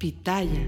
Pitaya. 0.00 0.66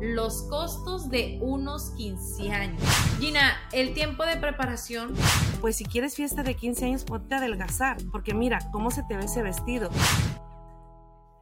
Los 0.00 0.44
costos 0.44 1.10
de 1.10 1.38
unos 1.42 1.90
15 1.90 2.50
años. 2.50 2.82
Gina, 3.20 3.58
el 3.70 3.92
tiempo 3.92 4.24
de 4.24 4.38
preparación. 4.38 5.12
Pues 5.60 5.76
si 5.76 5.84
quieres 5.84 6.16
fiesta 6.16 6.42
de 6.42 6.54
15 6.54 6.86
años, 6.86 7.04
ponte 7.04 7.34
a 7.34 7.38
adelgazar, 7.38 7.98
porque 8.10 8.32
mira 8.32 8.60
cómo 8.72 8.90
se 8.90 9.02
te 9.02 9.14
ve 9.14 9.26
ese 9.26 9.42
vestido. 9.42 9.90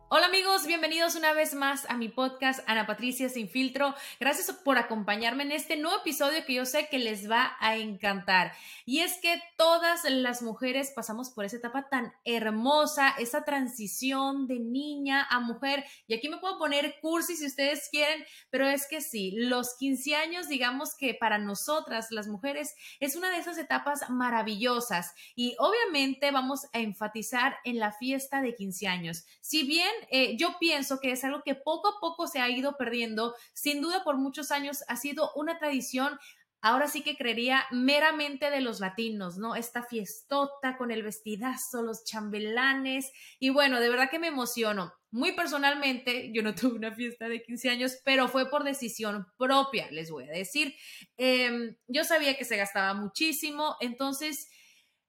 Hola 0.08 0.26
amigos, 0.26 0.68
bienvenidos 0.68 1.16
una 1.16 1.32
vez 1.32 1.52
más 1.54 1.84
a 1.90 1.96
mi 1.96 2.08
podcast 2.08 2.60
Ana 2.68 2.86
Patricia 2.86 3.28
Sin 3.28 3.48
Filtro. 3.48 3.92
Gracias 4.20 4.52
por 4.52 4.78
acompañarme 4.78 5.42
en 5.42 5.50
este 5.50 5.76
nuevo 5.76 5.98
episodio 5.98 6.44
que 6.46 6.54
yo 6.54 6.64
sé 6.64 6.86
que 6.88 7.00
les 7.00 7.28
va 7.28 7.56
a 7.58 7.76
encantar. 7.76 8.52
Y 8.84 9.00
es 9.00 9.18
que 9.20 9.42
todas 9.56 10.04
las 10.08 10.42
mujeres 10.42 10.92
pasamos 10.94 11.30
por 11.30 11.44
esa 11.44 11.56
etapa 11.56 11.88
tan 11.88 12.12
hermosa, 12.24 13.16
esa 13.18 13.44
transición 13.44 14.46
de 14.46 14.60
niña 14.60 15.26
a 15.28 15.40
mujer. 15.40 15.84
Y 16.06 16.14
aquí 16.14 16.28
me 16.28 16.38
puedo 16.38 16.56
poner 16.56 17.00
cursi 17.00 17.34
si 17.34 17.44
ustedes 17.44 17.88
quieren, 17.90 18.24
pero 18.48 18.68
es 18.68 18.86
que 18.86 19.00
sí, 19.00 19.32
los 19.32 19.74
15 19.76 20.14
años, 20.14 20.46
digamos 20.46 20.94
que 20.94 21.14
para 21.14 21.38
nosotras, 21.38 22.12
las 22.12 22.28
mujeres, 22.28 22.76
es 23.00 23.16
una 23.16 23.28
de 23.30 23.38
esas 23.38 23.58
etapas 23.58 24.08
maravillosas. 24.08 25.14
Y 25.34 25.56
obviamente 25.58 26.30
vamos 26.30 26.66
a 26.72 26.78
enfatizar 26.78 27.56
en 27.64 27.80
la 27.80 27.90
fiesta 27.90 28.40
de 28.40 28.54
15 28.54 28.86
años. 28.86 29.24
Si 29.40 29.64
bien 29.64 29.95
eh, 30.10 30.36
yo 30.36 30.56
pienso 30.58 31.00
que 31.00 31.12
es 31.12 31.24
algo 31.24 31.42
que 31.44 31.54
poco 31.54 31.88
a 31.88 32.00
poco 32.00 32.26
se 32.26 32.40
ha 32.40 32.48
ido 32.48 32.76
perdiendo. 32.76 33.34
Sin 33.52 33.80
duda, 33.80 34.04
por 34.04 34.16
muchos 34.16 34.50
años 34.50 34.84
ha 34.88 34.96
sido 34.96 35.32
una 35.34 35.58
tradición 35.58 36.18
ahora 36.66 36.88
sí 36.88 37.02
que 37.02 37.16
creería 37.16 37.64
meramente 37.70 38.50
de 38.50 38.60
los 38.60 38.80
latinos, 38.80 39.38
¿no? 39.38 39.54
Esta 39.54 39.84
fiestota 39.84 40.76
con 40.76 40.90
el 40.90 41.04
vestidazo, 41.04 41.82
los 41.82 42.04
chambelanes 42.04 43.12
y 43.38 43.50
bueno, 43.50 43.78
de 43.78 43.88
verdad 43.88 44.10
que 44.10 44.18
me 44.18 44.28
emociono. 44.28 44.92
Muy 45.12 45.32
personalmente, 45.32 46.32
yo 46.32 46.42
no 46.42 46.54
tuve 46.56 46.74
una 46.74 46.92
fiesta 46.92 47.28
de 47.28 47.42
15 47.42 47.70
años, 47.70 47.98
pero 48.04 48.28
fue 48.28 48.50
por 48.50 48.64
decisión 48.64 49.26
propia, 49.38 49.88
les 49.92 50.10
voy 50.10 50.24
a 50.24 50.32
decir. 50.32 50.74
Em, 51.16 51.76
yo 51.86 52.02
sabía 52.02 52.36
que 52.36 52.44
se 52.44 52.56
gastaba 52.56 52.94
muchísimo, 52.94 53.76
entonces, 53.80 54.48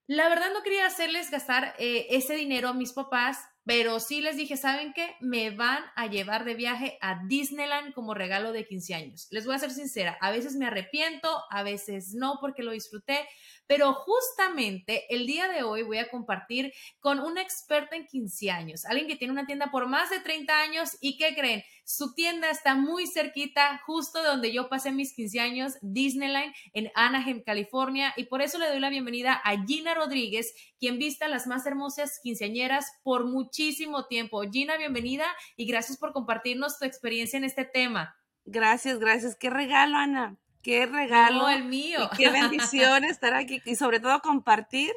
la 0.05 0.29
verdad 0.29 0.53
no 0.53 0.61
quería 0.61 0.85
hacerles 0.85 1.31
gastar 1.31 1.73
eh, 1.79 2.07
ese 2.11 2.35
dinero 2.35 2.69
a 2.69 2.73
mis 2.73 2.93
papás 2.93 3.39
pero 3.67 3.99
sí 3.99 4.21
les 4.21 4.37
dije, 4.37 4.55
¿saben 4.55 4.93
qué? 4.93 5.17
Me 5.19 5.49
van 5.51 5.83
a 5.97 6.07
llevar 6.07 6.45
de 6.45 6.55
viaje 6.55 6.97
a 7.01 7.21
Disneyland 7.25 7.93
como 7.93 8.13
regalo 8.13 8.53
de 8.53 8.65
15 8.65 8.95
años. 8.95 9.27
Les 9.29 9.45
voy 9.45 9.55
a 9.55 9.59
ser 9.59 9.71
sincera, 9.71 10.17
a 10.21 10.31
veces 10.31 10.55
me 10.55 10.65
arrepiento, 10.65 11.29
a 11.51 11.63
veces 11.63 12.13
no 12.13 12.37
porque 12.39 12.63
lo 12.63 12.71
disfruté, 12.71 13.27
pero 13.67 13.93
justamente 13.93 15.13
el 15.13 15.27
día 15.27 15.47
de 15.49 15.63
hoy 15.63 15.83
voy 15.83 15.97
a 15.97 16.09
compartir 16.09 16.73
con 16.99 17.19
una 17.19 17.41
experta 17.41 17.95
en 17.95 18.07
15 18.07 18.49
años, 18.49 18.85
alguien 18.85 19.07
que 19.07 19.15
tiene 19.15 19.33
una 19.33 19.45
tienda 19.45 19.69
por 19.69 19.87
más 19.87 20.09
de 20.09 20.19
30 20.19 20.59
años 20.59 20.97
y 21.01 21.17
¿qué 21.17 21.35
creen? 21.35 21.63
Su 21.83 22.13
tienda 22.13 22.49
está 22.49 22.75
muy 22.75 23.07
cerquita, 23.07 23.81
justo 23.85 24.21
de 24.21 24.27
donde 24.27 24.51
yo 24.51 24.67
pasé 24.67 24.91
mis 24.91 25.13
15 25.13 25.39
años, 25.39 25.73
Disneyland, 25.81 26.53
en 26.73 26.91
Anaheim, 26.95 27.43
California, 27.43 28.13
y 28.17 28.25
por 28.25 28.41
eso 28.41 28.57
le 28.57 28.67
doy 28.67 28.79
la 28.79 28.89
bienvenida 28.89 29.33
a 29.33 29.63
Gina 29.65 29.93
Rodríguez, 29.93 30.53
quien 30.79 30.97
vista 30.97 31.27
las 31.27 31.47
más 31.47 31.65
hermosas 31.65 32.19
quinceañeras 32.21 32.91
por 33.03 33.25
muchísimo 33.25 34.05
tiempo. 34.07 34.41
Gina, 34.51 34.77
bienvenida 34.77 35.25
y 35.55 35.65
gracias 35.65 35.97
por 35.97 36.11
compartirnos 36.11 36.77
tu 36.77 36.85
experiencia 36.85 37.37
en 37.37 37.45
este 37.45 37.63
tema. 37.63 38.15
Gracias, 38.45 38.99
gracias. 38.99 39.35
Qué 39.35 39.49
regalo, 39.49 39.97
Ana 39.97 40.37
qué 40.67 40.85
regalo. 40.85 41.47
el 41.47 41.63
mío. 41.63 42.09
qué 42.17 42.29
bendición 42.29 43.03
estar 43.05 43.33
aquí 43.33 43.61
y 43.65 43.75
sobre 43.75 44.01
todo 44.01 44.21
compartir 44.21 44.91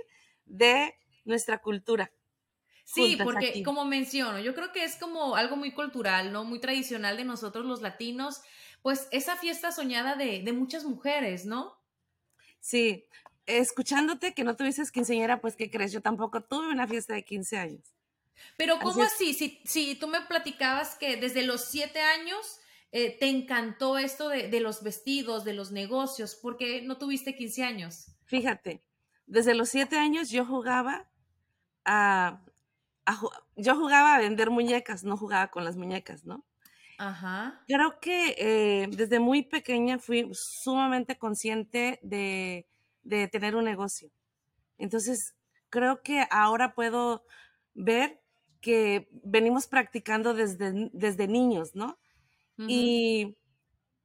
de 0.44 0.98
nuestra 1.24 1.58
cultura. 1.58 2.10
Sí, 2.84 3.16
porque 3.22 3.62
como 3.62 3.84
menciono, 3.84 4.40
yo 4.40 4.52
creo 4.52 4.72
que 4.72 4.82
es 4.82 4.96
como 4.96 5.36
algo 5.36 5.54
muy 5.54 5.70
cultural, 5.70 6.32
¿no? 6.32 6.42
Muy 6.42 6.58
tradicional 6.58 7.16
de 7.16 7.24
nosotros 7.24 7.64
los 7.64 7.82
latinos, 7.82 8.42
pues 8.82 9.06
esa 9.12 9.36
fiesta 9.36 9.70
soñada 9.70 10.16
de, 10.16 10.52
muchas 10.52 10.84
mujeres, 10.84 11.44
¿no? 11.44 11.78
Sí, 12.58 13.06
escuchándote 13.46 14.34
que 14.34 14.42
no 14.42 14.56
tuvieses 14.56 14.90
quinceañera, 14.90 15.40
pues 15.40 15.54
¿qué 15.54 15.70
crees? 15.70 15.92
Yo 15.92 16.00
tampoco 16.00 16.40
tuve 16.42 16.66
una 16.66 16.88
fiesta 16.88 17.14
de 17.14 17.24
15 17.24 17.58
años. 17.58 17.94
Pero 18.56 18.80
¿cómo 18.80 19.04
así? 19.04 19.34
Si, 19.34 19.60
si 19.64 19.94
tú 19.94 20.08
me 20.08 20.22
platicabas 20.22 20.96
que 20.96 21.16
desde 21.16 21.44
los 21.44 21.66
siete 21.66 22.00
años 22.00 22.58
eh, 22.92 23.16
te 23.18 23.28
encantó 23.28 23.98
esto 23.98 24.28
de, 24.28 24.60
los 24.60 24.82
vestidos, 24.82 25.44
de 25.44 25.54
los 25.54 25.70
negocios? 25.70 26.38
porque 26.40 26.82
no 26.82 26.98
tuviste 26.98 27.36
15 27.36 27.62
años? 27.62 28.06
Fíjate, 28.24 28.82
desde 29.26 29.54
los 29.54 29.68
7 29.68 29.96
años 29.96 30.30
yo 30.30 30.44
jugaba 30.44 31.08
a, 31.84 32.42
yo 33.56 33.76
jugaba 33.76 34.14
a 34.14 34.18
vender 34.18 34.50
muñecas, 34.50 35.04
no 35.04 35.16
jugaba 35.16 35.48
con 35.48 35.64
las 35.64 35.76
muñecas, 35.76 36.24
¿no? 36.24 36.44
Ajá. 36.98 37.62
Creo 37.66 37.98
que 38.00 38.34
eh, 38.36 38.86
desde 38.90 39.20
muy 39.20 39.42
pequeña 39.42 39.98
fui 39.98 40.28
sumamente 40.32 41.16
consciente 41.16 41.98
de, 42.02 42.66
de 43.02 43.28
tener 43.28 43.56
un 43.56 43.64
negocio. 43.64 44.10
Entonces, 44.76 45.34
creo 45.70 46.02
que 46.02 46.26
ahora 46.30 46.74
puedo 46.74 47.24
ver 47.74 48.20
que 48.60 49.08
venimos 49.24 49.66
practicando 49.66 50.34
desde, 50.34 50.90
desde 50.92 51.26
niños, 51.26 51.74
¿no? 51.74 51.98
Y, 52.68 53.36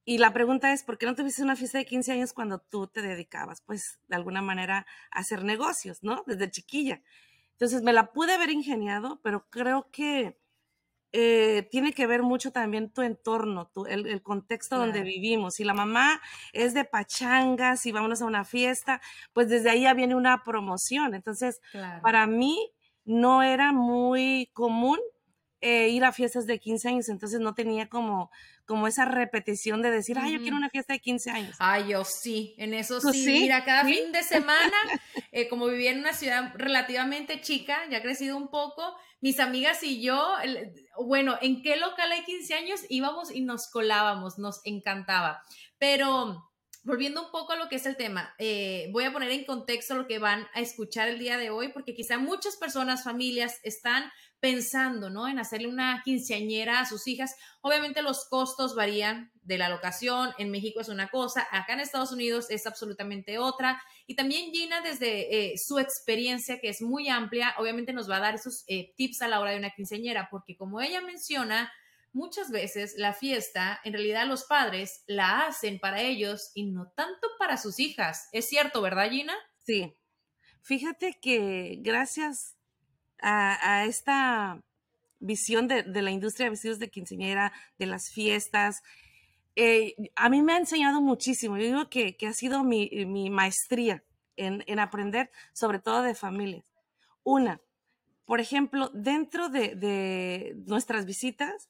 la 0.05 0.33
pregunta 0.33 0.71
es, 0.71 0.83
¿por 0.83 0.97
qué 0.97 1.05
no 1.05 1.16
tuviste 1.16 1.43
una 1.43 1.55
fiesta 1.55 1.77
de 1.77 1.85
15 1.85 2.11
años 2.11 2.33
cuando 2.33 2.59
tú 2.59 2.88
te 2.88 3.01
dedicabas, 3.01 3.61
pues, 3.66 3.99
de 4.07 4.16
alguna 4.16 4.41
manera 4.41 4.85
a 5.11 5.19
hacer 5.19 5.43
negocios, 5.43 5.99
¿no? 6.01 6.23
Desde 6.27 6.51
chiquilla. 6.51 7.01
Entonces, 7.53 7.81
me 7.81 7.93
la 7.93 8.11
pude 8.11 8.33
haber 8.33 8.51
ingeniado, 8.51 9.19
pero 9.23 9.47
creo 9.49 9.89
que 9.91 10.38
eh, 11.17 11.66
tiene 11.71 11.93
que 11.93 12.07
ver 12.07 12.23
mucho 12.23 12.51
también 12.51 12.91
tu 12.91 13.01
entorno, 13.01 13.71
tu, 13.73 13.85
el, 13.85 14.21
contexto 14.21 14.77
donde 14.77 15.01
vivimos. 15.01 15.55
Si 15.55 15.63
la 15.63 15.73
mamá 15.73 16.22
es 16.51 16.73
de 16.73 16.83
pachangas 16.83 17.85
y 17.85 17.93
vámonos 17.93 18.22
a 18.22 18.25
una 18.25 18.43
fiesta, 18.43 19.01
pues 19.31 19.47
desde 19.47 19.69
ahí 19.69 19.83
ya 19.83 19.93
viene 19.93 20.13
una 20.16 20.43
promoción. 20.43 21.16
Entonces, 21.16 21.61
para 22.01 22.27
mí 22.27 22.69
no 23.05 23.43
era 23.43 23.72
muy 23.72 24.49
común 24.51 24.99
eh, 25.67 25.90
ir 25.90 26.03
a 26.06 26.12
fiestas 26.12 26.46
de 26.46 26.59
15 26.59 26.90
años, 26.90 27.09
entonces 27.09 27.40
no 27.40 27.56
tenía 27.56 27.90
como, 27.90 28.29
como 28.66 28.85
esa 28.85 29.06
repetición 29.06 29.82
de 29.82 29.90
decir, 29.90 30.16
ay, 30.20 30.34
yo 30.34 30.40
quiero 30.40 30.58
una 30.58 30.70
fiesta 30.70 30.94
de 30.94 31.00
15 31.00 31.32
años. 31.32 31.56
Ay, 31.58 31.88
yo 31.88 32.06
sí, 32.06 32.53
en 32.59 32.76
eso 32.76 33.02
sí. 33.02 33.26
Mira, 33.26 33.66
cada 33.66 33.84
fin 33.84 34.12
de 34.12 34.22
semana, 34.22 34.78
eh, 35.32 35.50
como 35.50 35.66
vivía 35.66 35.90
en 35.90 36.02
una 36.02 36.14
ciudad 36.14 36.53
relativamente 36.56 37.41
chica, 37.41 37.79
ya 37.90 37.97
ha 37.97 38.02
crecido 38.03 38.38
un 38.38 38.50
poco, 38.50 38.96
mis 39.22 39.40
amigas 39.40 39.82
y 39.82 40.03
yo, 40.03 40.35
bueno, 41.03 41.35
¿en 41.41 41.64
qué 41.64 41.78
local 41.78 42.11
hay 42.11 42.23
15 42.26 42.53
años? 42.53 42.82
Íbamos 42.90 43.32
y 43.32 43.41
nos 43.41 43.68
colábamos, 43.72 44.38
nos 44.38 44.61
encantaba. 44.66 45.41
Pero 45.79 46.47
volviendo 46.84 47.23
un 47.26 47.32
poco 47.32 47.53
a 47.53 47.56
lo 47.56 47.70
que 47.70 47.78
es 47.78 47.88
el 47.88 47.97
tema, 47.97 48.35
eh, 48.38 48.90
voy 48.91 49.06
a 49.06 49.11
poner 49.11 49.32
en 49.32 49.46
contexto 49.46 49.96
lo 49.96 50.06
que 50.06 50.20
van 50.20 50.47
a 50.53 50.61
escuchar 50.61 51.09
el 51.09 51.18
día 51.18 51.40
de 51.40 51.50
hoy, 51.50 51.70
porque 51.70 51.96
quizá 51.96 52.20
muchas 52.20 52.56
personas, 52.56 53.03
familias, 53.03 53.59
están 53.64 54.11
pensando, 54.46 55.09
¿no? 55.09 55.28
En 55.28 55.40
hacerle 55.40 55.68
una 55.68 56.03
quinceañera 56.06 56.80
a 56.80 56.86
sus 56.86 57.08
hijas. 57.08 57.36
Obviamente 57.62 58.03
los 58.03 58.30
costos 58.30 58.76
varían 58.76 59.32
de 59.42 59.58
la 59.58 59.70
locación. 59.70 60.36
En 60.38 60.52
México 60.52 60.80
es 60.82 60.88
una 60.88 61.09
cosa, 61.09 61.47
acá 61.50 61.74
en 61.74 61.80
Estados 61.80 62.12
Unidos 62.12 62.46
es 62.52 62.68
absolutamente 62.68 63.40
otra. 63.40 63.82
Y 64.06 64.16
también 64.16 64.52
Gina, 64.52 64.82
desde 64.82 65.53
eh, 65.53 65.58
su 65.58 65.80
experiencia, 65.80 66.59
que 66.59 66.70
es 66.70 66.84
muy 66.84 67.09
amplia, 67.09 67.56
obviamente 67.58 67.92
nos 67.92 68.08
va 68.08 68.18
a 68.18 68.20
dar 68.20 68.36
esos 68.36 68.66
eh, 68.68 68.94
tips 68.96 69.24
a 69.24 69.28
la 69.28 69.40
hora 69.40 69.50
de 69.50 69.58
una 69.58 69.72
quinceañera, 69.72 70.28
porque 70.30 70.56
como 70.56 70.80
ella 70.80 71.02
menciona, 71.02 71.74
muchas 72.14 72.52
veces 72.52 72.94
la 72.97 73.14
fiesta, 73.14 73.82
en 73.84 73.94
realidad 73.94 74.28
los 74.28 74.44
padres 74.44 75.02
la 75.08 75.47
hacen 75.47 75.80
para 75.80 76.02
ellos 76.02 76.52
y 76.53 76.66
no 76.68 76.92
tanto 76.96 77.30
para 77.40 77.58
sus 77.58 77.80
hijas. 77.80 78.30
Es 78.32 78.47
cierto, 78.47 78.84
¿verdad, 78.84 79.09
Gina? 79.09 79.34
Sí. 79.64 79.97
Fíjate 80.62 81.18
que 81.20 81.80
gracias 81.80 82.54
a, 83.27 83.85
esta 83.85 84.61
visión 85.19 85.67
de, 85.67 85.83
la 86.01 86.11
industria 86.11 86.45
de 86.45 86.51
vestidos 86.51 86.77
de 86.77 86.89
quinceañera, 86.89 87.51
de 87.79 87.87
las 87.87 88.11
fiestas, 88.11 88.83
eh, 89.55 89.95
a 90.16 90.29
mí 90.29 90.43
me 90.43 90.53
ha 90.53 90.57
enseñado 90.57 91.01
muchísimo. 91.01 91.57
Yo 91.57 91.63
digo 91.63 91.89
que, 91.89 92.16
ha 92.27 92.33
sido 92.33 92.63
mi, 92.63 93.29
maestría 93.31 94.03
en, 94.35 94.79
aprender, 94.79 95.31
sobre 95.53 95.79
todo 95.79 96.03
de 96.03 96.13
familias. 96.13 96.66
Una, 97.23 97.59
por 98.25 98.39
ejemplo, 98.39 98.91
dentro 98.93 99.49
de 99.49 100.55
nuestras 100.67 101.05
visitas, 101.05 101.69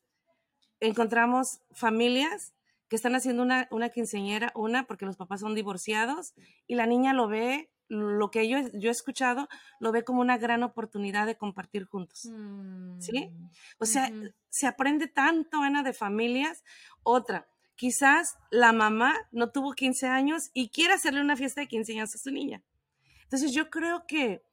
encontramos 0.81 1.61
familias 1.71 2.53
que 2.89 2.97
están 2.97 3.15
haciendo 3.15 3.43
una, 3.43 3.67
una 3.71 3.89
quinceañera, 3.89 4.51
una 4.55 4.83
porque 4.83 5.05
los 5.05 5.15
papás 5.15 5.39
son 5.39 5.55
divorciados 5.55 6.33
y 6.67 6.75
la 6.75 6.85
niña 6.85 7.13
lo 7.13 7.27
ve, 7.27 7.69
lo 7.87 8.31
que 8.31 8.47
yo, 8.47 8.57
yo 8.73 8.89
he 8.89 8.91
escuchado, 8.91 9.47
lo 9.79 9.91
ve 9.91 10.03
como 10.03 10.21
una 10.21 10.37
gran 10.37 10.63
oportunidad 10.63 11.25
de 11.25 11.37
compartir 11.37 11.85
juntos. 11.85 12.29
¿Sí? 12.99 13.27
Mm, 13.27 13.49
o 13.79 13.85
sea, 13.85 14.11
se 14.49 14.67
aprende 14.67 15.07
tanto, 15.07 15.61
Ana, 15.61 15.83
de 15.83 15.93
familias. 15.93 16.63
Otra, 17.03 17.47
quizás 17.75 18.37
la 18.49 18.73
mamá 18.73 19.15
no 19.31 19.51
tuvo 19.51 19.73
15 19.73 20.07
años 20.07 20.49
y 20.53 20.69
quiere 20.69 20.93
hacerle 20.93 21.21
una 21.21 21.35
fiesta 21.35 21.61
de 21.61 21.67
15 21.67 21.93
años 21.93 22.15
a 22.15 22.17
su 22.17 22.31
niña. 22.31 22.63
Entonces 23.23 23.53
yo 23.53 23.69
creo 23.69 24.05
que, 24.07 24.43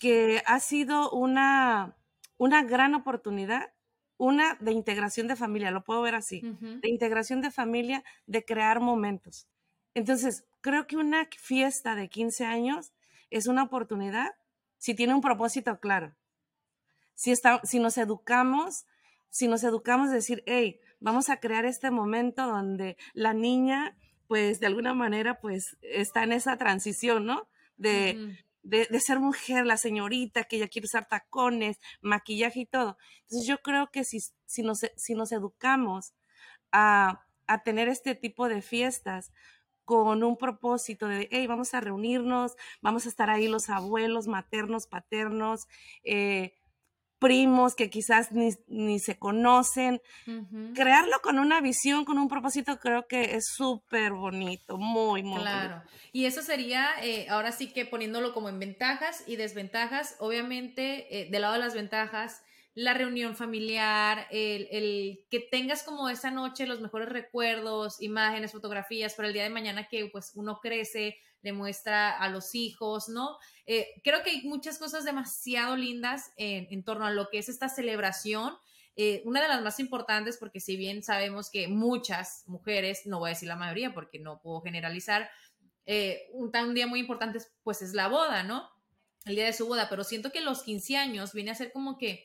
que 0.00 0.42
ha 0.46 0.60
sido 0.60 1.10
una, 1.10 1.96
una 2.38 2.62
gran 2.62 2.94
oportunidad 2.94 3.72
una 4.20 4.54
de 4.60 4.72
integración 4.72 5.28
de 5.28 5.34
familia, 5.34 5.70
lo 5.70 5.82
puedo 5.82 6.02
ver 6.02 6.14
así, 6.14 6.42
de 6.42 6.90
integración 6.90 7.40
de 7.40 7.50
familia, 7.50 8.04
de 8.26 8.44
crear 8.44 8.78
momentos. 8.78 9.48
Entonces, 9.94 10.44
creo 10.60 10.86
que 10.86 10.96
una 10.96 11.28
fiesta 11.36 11.94
de 11.94 12.08
15 12.08 12.44
años 12.44 12.92
es 13.30 13.46
una 13.46 13.62
oportunidad 13.62 14.34
si 14.78 14.94
tiene 14.94 15.14
un 15.14 15.20
propósito 15.20 15.78
claro. 15.78 16.14
Si, 17.14 17.30
está, 17.30 17.60
si 17.64 17.78
nos 17.78 17.98
educamos, 17.98 18.86
si 19.28 19.46
nos 19.46 19.62
educamos 19.62 20.10
decir, 20.10 20.42
hey, 20.46 20.80
vamos 21.00 21.28
a 21.28 21.38
crear 21.38 21.66
este 21.66 21.90
momento 21.90 22.46
donde 22.46 22.96
la 23.12 23.34
niña, 23.34 23.96
pues 24.26 24.58
de 24.58 24.66
alguna 24.66 24.94
manera, 24.94 25.38
pues 25.40 25.76
está 25.82 26.24
en 26.24 26.32
esa 26.32 26.56
transición, 26.56 27.26
¿no? 27.26 27.48
De, 27.76 28.38
de, 28.62 29.00
ser 29.00 29.20
mujer, 29.20 29.66
la 29.66 29.76
señorita 29.76 30.44
que 30.44 30.58
ya 30.58 30.68
quiere 30.68 30.86
usar 30.86 31.08
tacones, 31.08 31.78
maquillaje 32.00 32.60
y 32.60 32.66
todo. 32.66 32.96
Entonces 33.22 33.46
yo 33.46 33.58
creo 33.58 33.90
que 33.90 34.04
si, 34.04 34.20
si, 34.46 34.62
nos, 34.62 34.80
si 34.96 35.14
nos 35.14 35.32
educamos 35.32 36.14
a, 36.72 37.26
a 37.46 37.62
tener 37.62 37.88
este 37.88 38.14
tipo 38.14 38.48
de 38.48 38.62
fiestas, 38.62 39.32
con 39.90 40.22
un 40.22 40.36
propósito 40.36 41.08
de, 41.08 41.26
hey, 41.32 41.48
vamos 41.48 41.74
a 41.74 41.80
reunirnos, 41.80 42.52
vamos 42.80 43.06
a 43.06 43.08
estar 43.08 43.28
ahí 43.28 43.48
los 43.48 43.68
abuelos, 43.68 44.28
maternos, 44.28 44.86
paternos, 44.86 45.66
eh, 46.04 46.54
primos 47.18 47.74
que 47.74 47.90
quizás 47.90 48.28
ni, 48.30 49.00
se 49.00 49.18
conocen. 49.18 50.00
Crearlo 50.76 51.20
con 51.24 51.40
una 51.40 51.60
visión, 51.60 52.04
con 52.04 52.18
un 52.20 52.28
propósito, 52.28 52.78
creo 52.78 53.08
que 53.08 53.34
es 53.34 53.48
súper 53.52 54.12
bonito, 54.12 54.78
muy, 54.78 55.24
muy 55.24 55.40
Claro. 55.40 55.82
Y 56.12 56.26
eso 56.26 56.40
sería, 56.42 56.86
eh, 57.02 57.26
ahora 57.28 57.50
sí 57.50 57.72
que 57.72 57.84
poniéndolo 57.84 58.32
como 58.32 58.48
en 58.48 58.60
ventajas 58.60 59.24
y 59.26 59.34
desventajas, 59.34 60.14
obviamente, 60.20 61.18
eh, 61.18 61.28
del 61.32 61.42
lado 61.42 61.54
de 61.54 61.60
las 61.60 61.74
ventajas, 61.74 62.44
la 62.80 62.94
reunión 62.94 63.36
familiar, 63.36 64.26
el, 64.30 64.66
el, 64.70 65.26
que 65.30 65.40
tengas 65.40 65.82
como 65.82 66.08
esa 66.08 66.30
noche 66.30 66.66
los 66.66 66.80
mejores 66.80 67.10
recuerdos, 67.10 68.00
imágenes, 68.00 68.52
fotografías 68.52 69.14
para 69.14 69.28
el 69.28 69.34
día 69.34 69.42
de 69.42 69.50
mañana 69.50 69.86
que 69.86 70.06
pues 70.06 70.32
uno 70.34 70.60
crece, 70.60 71.18
le 71.42 71.52
muestra 71.52 72.16
a 72.16 72.30
los 72.30 72.54
hijos, 72.54 73.10
¿no? 73.10 73.36
Eh, 73.66 74.00
creo 74.02 74.22
que 74.22 74.30
hay 74.30 74.42
muchas 74.44 74.78
cosas 74.78 75.04
demasiado 75.04 75.76
lindas 75.76 76.32
en, 76.38 76.68
en 76.70 76.82
torno 76.82 77.04
a 77.04 77.10
lo 77.10 77.28
que 77.28 77.38
es 77.38 77.50
esta 77.50 77.68
celebración. 77.68 78.54
Eh, 78.96 79.20
una 79.26 79.42
de 79.42 79.48
las 79.48 79.62
más 79.62 79.78
importantes, 79.78 80.38
porque 80.38 80.58
si 80.58 80.76
bien 80.76 81.02
sabemos 81.02 81.50
que 81.50 81.68
muchas 81.68 82.44
mujeres, 82.46 83.02
no 83.04 83.18
voy 83.18 83.28
a 83.28 83.34
decir 83.34 83.48
la 83.48 83.56
mayoría 83.56 83.92
porque 83.92 84.18
no 84.18 84.40
puedo 84.40 84.62
generalizar, 84.62 85.28
eh, 85.84 86.30
un, 86.32 86.50
día 86.74 86.86
muy 86.86 87.00
importante 87.00 87.40
pues 87.62 87.82
es 87.82 87.92
la 87.92 88.08
boda, 88.08 88.42
¿no? 88.42 88.70
El 89.26 89.34
día 89.34 89.44
de 89.44 89.52
su 89.52 89.66
boda, 89.66 89.88
pero 89.90 90.02
siento 90.02 90.32
que 90.32 90.40
los 90.40 90.62
15 90.62 90.96
años 90.96 91.34
viene 91.34 91.50
a 91.50 91.54
ser 91.54 91.72
como 91.72 91.98
que 91.98 92.22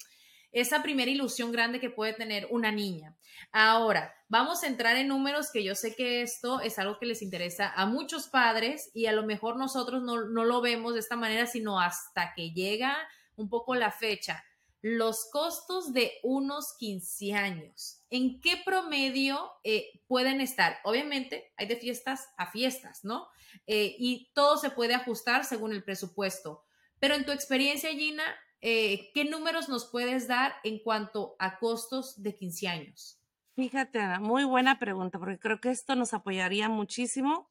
esa 0.56 0.82
primera 0.82 1.12
ilusión 1.12 1.52
grande 1.52 1.82
que 1.82 1.90
puede 1.90 2.14
tener 2.14 2.48
una 2.50 2.72
niña. 2.72 3.14
Ahora, 3.52 4.16
vamos 4.30 4.64
a 4.64 4.68
entrar 4.68 4.96
en 4.96 5.10
números 5.10 5.52
que 5.52 5.66
yo 5.66 5.76
sé 5.76 5.98
que 5.98 6.22
esto 6.22 6.62
es 6.62 6.80
algo 6.80 6.98
que 6.98 7.06
les 7.06 7.22
interesa 7.22 7.74
a 7.76 7.86
muchos 7.86 8.28
padres 8.30 8.90
y 8.94 9.08
a 9.08 9.12
lo 9.12 9.26
mejor 9.26 9.58
nosotros 9.58 10.02
no, 10.02 10.16
lo 10.18 10.62
vemos 10.62 10.94
de 10.94 11.02
esta 11.02 11.18
manera, 11.18 11.46
sino 11.46 11.82
hasta 11.82 12.34
que 12.34 12.52
llega 12.52 12.96
un 13.36 13.50
poco 13.50 13.76
la 13.76 13.92
fecha. 13.92 14.46
Los 14.82 15.30
costos 15.30 15.92
de 15.92 16.14
unos 16.24 16.78
15 16.78 17.34
años. 17.34 18.06
¿En 18.10 18.40
qué 18.40 18.62
promedio 18.64 19.52
eh, 19.66 20.00
pueden 20.08 20.40
estar? 20.40 20.78
Obviamente 20.86 21.52
hay 21.58 21.68
de 21.68 21.76
fiestas 21.76 22.30
a 22.38 22.50
fiestas, 22.50 23.04
¿no? 23.04 23.28
Eh, 23.68 23.94
y 24.00 24.32
todo 24.34 24.56
se 24.58 24.70
puede 24.70 24.94
ajustar 24.94 25.44
según 25.44 25.74
el 25.74 25.84
presupuesto. 25.84 26.64
Pero 27.00 27.16
en 27.16 27.26
tu 27.26 27.34
experiencia, 27.34 27.90
Gina, 27.90 28.24
eh, 28.68 29.12
¿qué 29.14 29.26
números 29.26 29.70
nos 29.70 29.86
puedes 29.86 30.28
dar 30.28 30.56
en 30.64 30.80
cuanto 30.80 31.36
a 31.38 31.60
costos 31.60 32.24
de 32.24 32.36
15 32.36 32.68
años? 32.68 33.22
Fíjate, 33.56 34.00
Ana, 34.00 34.20
muy 34.20 34.44
buena 34.44 34.80
pregunta, 34.80 35.20
porque 35.20 35.38
creo 35.38 35.62
que 35.62 35.70
esto 35.70 35.94
nos 35.94 36.16
apoyaría 36.16 36.68
muchísimo 36.68 37.48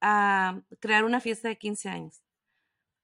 a 0.00 0.62
crear 0.80 1.04
una 1.04 1.20
fiesta 1.20 1.48
de 1.48 1.58
15 1.58 1.90
años. 1.90 2.22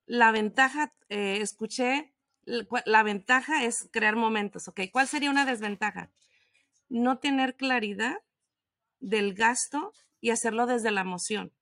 La 0.06 0.32
ventaja, 0.32 0.94
eh, 1.10 1.42
escuché, 1.42 2.14
la 2.46 3.02
ventaja 3.02 3.62
es 3.64 3.90
crear 3.92 4.16
momentos, 4.16 4.66
¿ok? 4.68 4.80
¿Cuál 4.90 5.06
sería 5.06 5.30
una 5.30 5.44
desventaja? 5.44 6.10
No 6.88 7.18
tener 7.18 7.56
claridad 7.56 8.22
del 9.00 9.34
gasto 9.34 9.92
y 10.18 10.30
hacerlo 10.30 10.64
desde 10.64 10.90
la 10.90 11.02
emoción. 11.02 11.52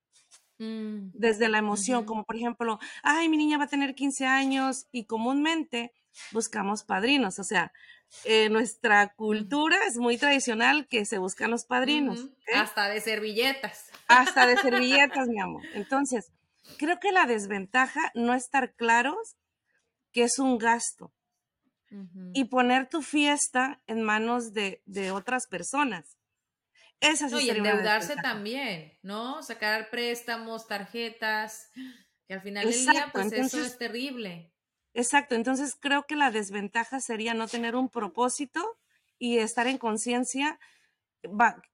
Mm, 0.59 1.09
desde 1.13 1.49
la 1.49 1.57
emoción, 1.57 2.05
como 2.05 2.23
por 2.23 2.35
ejemplo, 2.35 2.79
ay, 3.01 3.27
mi 3.27 3.37
niña 3.37 3.57
va 3.57 3.65
a 3.65 3.67
tener 3.67 3.95
15 3.95 4.25
años 4.25 4.87
y 4.91 5.05
comúnmente 5.05 5.91
buscamos 6.31 6.83
padrinos, 6.83 7.39
o 7.39 7.43
sea, 7.43 7.71
eh, 8.25 8.49
nuestra 8.49 9.13
cultura 9.15 9.77
es 9.87 9.97
muy 9.97 10.17
tradicional 10.17 10.87
que 10.87 11.05
se 11.05 11.17
buscan 11.17 11.49
los 11.49 11.65
padrinos. 11.65 12.29
Hasta 12.53 12.87
de 12.87 13.01
servilletas. 13.01 13.89
Hasta 14.07 14.45
de 14.45 14.57
servilletas, 14.61 15.27
mi 15.27 15.41
amor. 15.41 15.63
Entonces, 15.73 16.31
creo 16.77 16.99
que 16.99 17.11
la 17.11 17.25
desventaja 17.25 18.11
no 18.13 18.33
estar 18.33 18.75
claros 18.75 19.35
que 20.11 20.23
es 20.23 20.37
un 20.37 20.57
gasto 20.57 21.11
y 22.33 22.45
poner 22.45 22.89
tu 22.89 23.03
fiesta 23.03 23.79
en 23.85 24.01
manos 24.01 24.53
de, 24.53 24.81
de 24.85 25.11
otras 25.11 25.45
personas. 25.47 26.17
Esa 27.03 27.27
sí 27.27 27.35
no, 27.35 27.41
y 27.41 27.49
endeudarse 27.49 28.15
también, 28.15 28.97
¿no? 29.01 29.43
Sacar 29.43 29.89
préstamos, 29.89 30.67
tarjetas, 30.67 31.69
que 32.27 32.33
al 32.33 32.41
final 32.41 32.69
del 32.69 32.85
día, 32.85 33.09
pues 33.11 33.31
eso 33.33 33.61
es 33.61 33.77
terrible. 33.77 34.53
Exacto, 34.93 35.35
entonces 35.35 35.75
creo 35.77 36.05
que 36.07 36.15
la 36.15 36.31
desventaja 36.31 37.01
sería 37.01 37.33
no 37.33 37.47
tener 37.47 37.75
un 37.75 37.89
propósito 37.89 38.79
y 39.19 39.39
estar 39.39 39.67
en 39.67 39.77
conciencia 39.77 40.59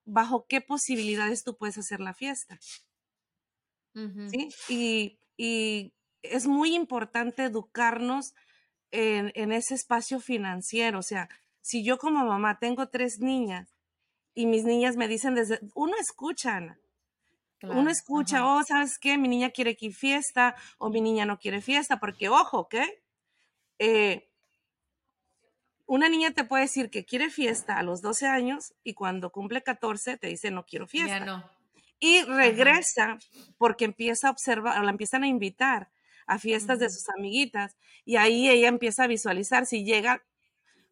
bajo 0.04 0.46
qué 0.48 0.60
posibilidades 0.60 1.44
tú 1.44 1.56
puedes 1.56 1.78
hacer 1.78 2.00
la 2.00 2.14
fiesta. 2.14 2.58
¿Sí? 3.94 4.48
Y, 4.68 5.18
y, 5.36 5.92
es 6.22 6.46
muy 6.46 6.74
importante 6.74 7.44
educarnos 7.44 8.34
en, 8.90 9.32
en 9.34 9.52
ese 9.52 9.74
espacio 9.74 10.20
financiero. 10.20 10.98
O 10.98 11.02
sea, 11.02 11.28
si 11.60 11.82
yo 11.84 11.98
como 11.98 12.24
mamá 12.24 12.58
tengo 12.58 12.88
tres 12.88 13.20
niñas 13.20 13.69
y 14.40 14.46
mis 14.46 14.64
niñas 14.64 14.96
me 14.96 15.06
dicen 15.06 15.34
desde, 15.34 15.60
uno 15.74 15.94
escucha, 16.00 16.56
Ana. 16.56 16.78
uno 17.62 17.90
escucha, 17.90 18.46
oh, 18.46 18.62
¿sabes 18.64 18.98
qué? 18.98 19.18
Mi 19.18 19.28
niña 19.28 19.50
quiere 19.50 19.76
que 19.76 19.90
fiesta 19.90 20.56
o 20.78 20.88
mi 20.88 21.02
niña 21.02 21.26
no 21.26 21.38
quiere 21.38 21.60
fiesta, 21.60 22.00
porque 22.00 22.30
ojo, 22.30 22.68
¿qué? 22.68 23.02
Eh, 23.78 24.30
una 25.84 26.08
niña 26.08 26.30
te 26.30 26.44
puede 26.44 26.62
decir 26.62 26.88
que 26.88 27.04
quiere 27.04 27.28
fiesta 27.28 27.76
a 27.76 27.82
los 27.82 28.00
12 28.00 28.28
años 28.28 28.72
y 28.82 28.94
cuando 28.94 29.30
cumple 29.30 29.62
14 29.62 30.16
te 30.16 30.28
dice 30.28 30.50
no 30.50 30.64
quiero 30.64 30.86
fiesta. 30.86 31.18
Ya 31.18 31.24
no. 31.24 31.50
y 31.98 32.22
regresa 32.22 33.18
porque 33.58 33.84
empieza 33.84 34.28
a 34.28 34.30
observar, 34.30 34.80
o 34.80 34.84
la 34.84 34.90
empiezan 34.90 35.22
a 35.22 35.26
invitar 35.26 35.90
a 36.26 36.38
fiestas 36.38 36.78
de 36.78 36.88
sus 36.88 37.10
amiguitas 37.10 37.76
y 38.06 38.16
ahí 38.16 38.48
ella 38.48 38.68
empieza 38.68 39.04
a 39.04 39.06
visualizar 39.06 39.66
si 39.66 39.84
llega 39.84 40.24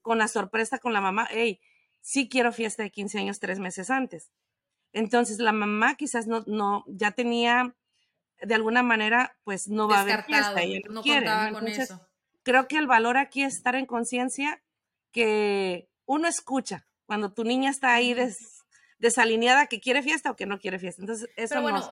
con 0.03 0.19
la 0.19 0.29
sorpresa 0.29 0.79
con 0.79 0.93
la 0.93 1.01
mamá, 1.01 1.27
hey, 1.31 1.61
sí 2.09 2.27
quiero 2.27 2.53
fiesta 2.53 2.83
de 2.83 2.91
15 2.91 3.19
años 3.19 3.39
tres 3.39 3.59
meses 3.59 3.91
antes. 3.91 4.33
Entonces 4.95 5.41
la 5.41 5.53
mamá 5.53 5.95
quizás 5.95 6.27
no, 6.27 6.43
no, 6.47 6.85
ya 6.87 7.11
tenía 7.11 7.77
de 8.41 8.55
alguna 8.55 8.83
manera, 8.83 9.37
pues 9.45 9.69
no 9.69 9.89
va 9.89 9.99
a 9.99 10.01
haber 10.01 10.25
fiesta, 10.25 10.63
ella 10.63 10.81
no, 10.89 11.03
quiere. 11.03 11.27
Entonces, 11.27 11.93
creo 12.45 12.67
que 12.67 12.79
el 12.79 12.87
valor 12.87 13.19
aquí 13.19 13.43
es 13.43 13.57
estar 13.57 13.75
en 13.75 13.85
conciencia 13.85 14.63
que 15.13 15.91
uno 16.07 16.29
escucha 16.29 16.87
cuando 17.05 17.33
tu 17.35 17.45
niña 17.45 17.69
está 17.69 17.93
ahí 17.93 18.15
des, 18.15 18.65
desalineada 18.99 19.67
que 19.67 19.81
quiere 19.81 20.03
fiesta 20.03 20.31
o 20.31 20.37
que 20.37 20.47
no 20.47 20.59
quiere 20.59 20.79
fiesta. 20.79 21.03
Entonces, 21.03 21.29
eso 21.37 21.61
bueno. 21.61 21.93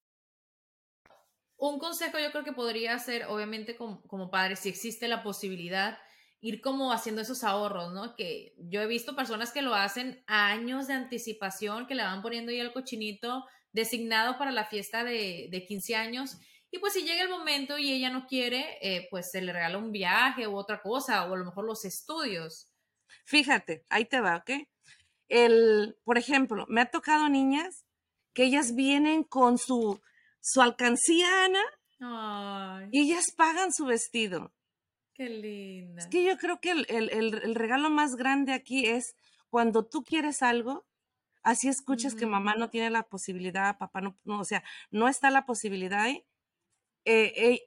Un 1.61 1.77
consejo 1.77 2.17
yo 2.17 2.31
creo 2.31 2.43
que 2.43 2.53
podría 2.53 2.97
ser, 2.97 3.25
obviamente, 3.25 3.75
como, 3.75 4.01
como 4.07 4.31
padre, 4.31 4.55
si 4.55 4.69
existe 4.69 5.07
la 5.07 5.21
posibilidad, 5.21 5.99
ir 6.39 6.59
como 6.59 6.91
haciendo 6.91 7.21
esos 7.21 7.43
ahorros, 7.43 7.93
¿no? 7.93 8.15
Que 8.15 8.55
yo 8.57 8.81
he 8.81 8.87
visto 8.87 9.15
personas 9.15 9.51
que 9.51 9.61
lo 9.61 9.75
hacen 9.75 10.23
a 10.25 10.47
años 10.47 10.87
de 10.87 10.95
anticipación, 10.95 11.85
que 11.85 11.93
le 11.93 12.03
van 12.03 12.23
poniendo 12.23 12.51
ya 12.51 12.63
el 12.63 12.73
cochinito 12.73 13.45
designado 13.71 14.39
para 14.39 14.51
la 14.51 14.65
fiesta 14.65 15.03
de, 15.03 15.49
de 15.51 15.65
15 15.67 15.95
años. 15.95 16.37
Y 16.71 16.79
pues 16.79 16.93
si 16.93 17.03
llega 17.03 17.21
el 17.21 17.29
momento 17.29 17.77
y 17.77 17.91
ella 17.91 18.09
no 18.09 18.25
quiere, 18.25 18.79
eh, 18.81 19.07
pues 19.11 19.29
se 19.29 19.41
le 19.41 19.53
regala 19.53 19.77
un 19.77 19.91
viaje 19.91 20.47
u 20.47 20.55
otra 20.55 20.81
cosa, 20.81 21.25
o 21.29 21.33
a 21.35 21.37
lo 21.37 21.45
mejor 21.45 21.65
los 21.65 21.85
estudios. 21.85 22.73
Fíjate, 23.25 23.85
ahí 23.89 24.05
te 24.05 24.19
va, 24.19 24.37
¿ok? 24.37 24.51
el, 25.31 25.97
por 26.03 26.17
ejemplo, 26.17 26.65
me 26.67 26.81
ha 26.81 26.91
tocado 26.91 27.29
niñas 27.29 27.85
que 28.33 28.43
ellas 28.43 28.75
vienen 28.75 29.23
con 29.23 29.57
su, 29.57 30.01
su 30.41 30.61
alcancía, 30.61 31.45
Ana, 31.45 32.87
y 32.91 32.99
ellas 32.99 33.31
pagan 33.35 33.71
su 33.71 33.85
vestido. 33.85 34.53
Qué 35.13 35.29
linda. 35.29 36.01
Es 36.01 36.07
que 36.07 36.23
yo 36.23 36.37
creo 36.37 36.59
que 36.59 36.71
el, 36.71 37.55
regalo 37.55 37.89
más 37.89 38.15
grande 38.15 38.53
aquí 38.53 38.87
es 38.87 39.15
cuando 39.49 39.85
tú 39.85 40.03
quieres 40.03 40.41
algo, 40.41 40.85
así 41.43 41.67
escuchas 41.67 42.15
que 42.15 42.25
mamá 42.25 42.55
no 42.55 42.69
tiene 42.69 42.89
la 42.89 43.03
posibilidad, 43.03 43.77
papá 43.77 44.01
no, 44.01 44.17
o 44.25 44.43
sea, 44.43 44.63
no 44.89 45.07
está 45.07 45.29
la 45.29 45.45
posibilidad 45.45 46.01
ahí, 46.01 46.25
eh, 47.05 47.33
eh, 47.35 47.61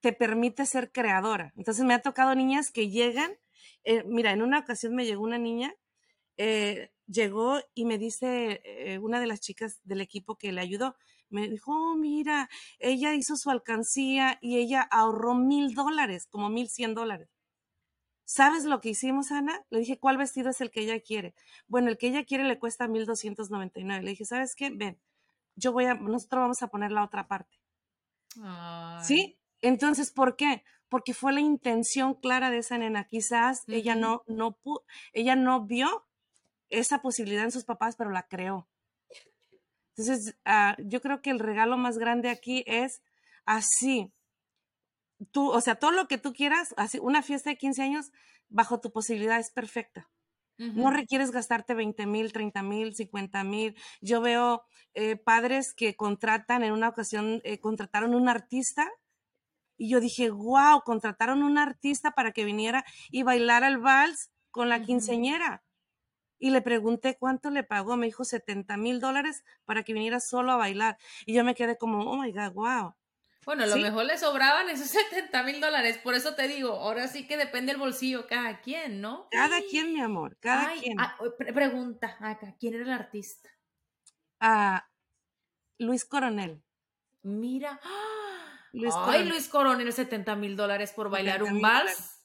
te 0.00 0.12
permite 0.12 0.66
ser 0.66 0.90
creadora. 0.90 1.52
Entonces 1.56 1.84
me 1.84 1.94
ha 1.94 2.02
tocado 2.02 2.34
niñas 2.34 2.70
que 2.72 2.90
llegan, 2.90 3.32
eh, 3.84 4.02
mira, 4.04 4.32
en 4.32 4.42
una 4.42 4.58
ocasión 4.58 4.94
me 4.94 5.04
llegó 5.04 5.22
una 5.22 5.38
niña, 5.38 5.74
llegó 7.06 7.60
y 7.74 7.84
me 7.84 7.98
dice 7.98 8.60
eh, 8.64 8.98
una 8.98 9.20
de 9.20 9.26
las 9.26 9.40
chicas 9.40 9.80
del 9.84 10.00
equipo 10.00 10.36
que 10.36 10.52
le 10.52 10.60
ayudó, 10.60 10.96
me 11.28 11.48
dijo, 11.48 11.72
oh, 11.72 11.96
mira, 11.96 12.48
ella 12.78 13.14
hizo 13.14 13.36
su 13.36 13.50
alcancía 13.50 14.38
y 14.40 14.58
ella 14.58 14.82
ahorró 14.82 15.34
mil 15.34 15.74
dólares, 15.74 16.26
como 16.30 16.48
mil 16.48 16.68
cien 16.68 16.94
dólares. 16.94 17.28
¿Sabes 18.24 18.64
lo 18.64 18.80
que 18.80 18.88
hicimos, 18.88 19.30
Ana? 19.30 19.64
Le 19.70 19.78
dije, 19.78 19.98
¿cuál 20.00 20.16
vestido 20.16 20.50
es 20.50 20.60
el 20.60 20.72
que 20.72 20.80
ella 20.80 20.98
quiere? 21.00 21.34
Bueno, 21.68 21.90
el 21.90 21.96
que 21.96 22.08
ella 22.08 22.24
quiere 22.24 22.42
le 22.42 22.58
cuesta 22.58 22.88
mil 22.88 23.06
doscientos 23.06 23.50
noventa 23.50 23.78
y 23.78 23.84
nueve. 23.84 24.02
Le 24.02 24.10
dije, 24.10 24.24
¿sabes 24.24 24.56
qué? 24.56 24.70
Ven, 24.70 25.00
yo 25.54 25.72
voy 25.72 25.84
a, 25.84 25.94
nosotros 25.94 26.40
vamos 26.40 26.62
a 26.62 26.68
poner 26.68 26.90
la 26.90 27.04
otra 27.04 27.28
parte. 27.28 27.60
¿Sí? 29.02 29.38
Entonces, 29.60 30.10
¿por 30.10 30.36
qué? 30.36 30.64
Porque 30.88 31.14
fue 31.14 31.32
la 31.32 31.40
intención 31.40 32.14
clara 32.14 32.50
de 32.50 32.58
esa 32.58 32.78
nena. 32.78 33.04
Quizás 33.04 33.62
ella 33.68 33.94
no, 33.94 34.22
no 34.26 34.58
ella 35.12 35.36
no 35.36 35.64
vio 35.64 36.04
esa 36.68 37.00
posibilidad 37.02 37.44
en 37.44 37.52
sus 37.52 37.64
papás, 37.64 37.96
pero 37.96 38.10
la 38.10 38.26
creó. 38.26 38.68
Entonces, 39.96 40.36
ah, 40.44 40.76
yo 40.78 41.00
creo 41.00 41.22
que 41.22 41.30
el 41.30 41.38
regalo 41.38 41.78
más 41.78 41.96
grande 41.96 42.28
aquí 42.28 42.64
es 42.66 43.02
así. 43.46 44.12
Tú, 45.30 45.50
o 45.50 45.60
sea, 45.62 45.76
todo 45.76 45.92
lo 45.92 46.06
que 46.06 46.18
tú 46.18 46.34
quieras, 46.34 46.74
así, 46.76 46.98
una 46.98 47.22
fiesta 47.22 47.50
de 47.50 47.56
15 47.56 47.82
años, 47.82 48.12
bajo 48.48 48.80
tu 48.80 48.92
posibilidad 48.92 49.38
es 49.38 49.50
perfecta. 49.50 50.10
No 50.58 50.90
requieres 50.90 51.32
gastarte 51.32 51.74
20 51.74 52.06
mil, 52.06 52.32
30 52.32 52.62
mil, 52.62 52.94
50 52.94 53.44
mil. 53.44 53.76
Yo 54.00 54.22
veo 54.22 54.64
eh, 54.94 55.16
padres 55.16 55.74
que 55.74 55.96
contratan, 55.96 56.62
en 56.62 56.72
una 56.72 56.88
ocasión 56.88 57.42
eh, 57.44 57.60
contrataron 57.60 58.14
un 58.14 58.30
artista 58.30 58.90
y 59.76 59.90
yo 59.90 60.00
dije, 60.00 60.30
wow, 60.30 60.80
contrataron 60.82 61.42
un 61.42 61.58
artista 61.58 62.12
para 62.12 62.32
que 62.32 62.46
viniera 62.46 62.86
y 63.10 63.22
bailara 63.22 63.68
el 63.68 63.76
vals 63.76 64.30
con 64.50 64.70
la 64.70 64.80
quinceñera 64.80 65.65
y 66.38 66.50
le 66.50 66.62
pregunté 66.62 67.16
cuánto 67.18 67.50
le 67.50 67.62
pagó. 67.62 67.96
Me 67.96 68.06
dijo 68.06 68.24
70 68.24 68.76
mil 68.76 69.00
dólares 69.00 69.44
para 69.64 69.82
que 69.82 69.92
viniera 69.92 70.20
solo 70.20 70.52
a 70.52 70.56
bailar. 70.56 70.98
Y 71.24 71.34
yo 71.34 71.44
me 71.44 71.54
quedé 71.54 71.76
como, 71.76 72.10
oh 72.10 72.16
my 72.16 72.32
God, 72.32 72.52
wow. 72.52 72.94
Bueno, 73.44 73.62
a 73.62 73.66
lo 73.66 73.76
mejor 73.76 74.04
le 74.06 74.18
sobraban 74.18 74.68
esos 74.70 74.88
70 75.10 75.42
mil 75.44 75.60
dólares. 75.60 75.98
Por 75.98 76.14
eso 76.14 76.34
te 76.34 76.48
digo, 76.48 76.72
ahora 76.72 77.08
sí 77.08 77.26
que 77.26 77.36
depende 77.36 77.72
el 77.72 77.78
bolsillo 77.78 78.26
cada 78.26 78.60
quien, 78.60 79.00
¿no? 79.00 79.28
Cada 79.30 79.60
quien, 79.62 79.92
mi 79.92 80.00
amor, 80.00 80.36
cada 80.40 80.72
quien. 80.74 81.00
Ah, 81.00 81.16
pregunta 81.54 82.16
acá, 82.20 82.54
¿quién 82.58 82.74
era 82.74 82.84
el 82.84 82.92
artista? 82.92 83.48
Ah, 84.40 84.88
Luis 85.78 86.04
Coronel. 86.04 86.62
Mira. 87.22 87.80
Luis 88.72 88.94
Ay, 89.06 89.24
Luis 89.24 89.48
Coronel, 89.48 89.90
70 89.90 90.36
mil 90.36 90.54
dólares 90.54 90.92
por 90.92 91.08
bailar 91.08 91.42
un 91.42 91.62
vals. 91.62 92.20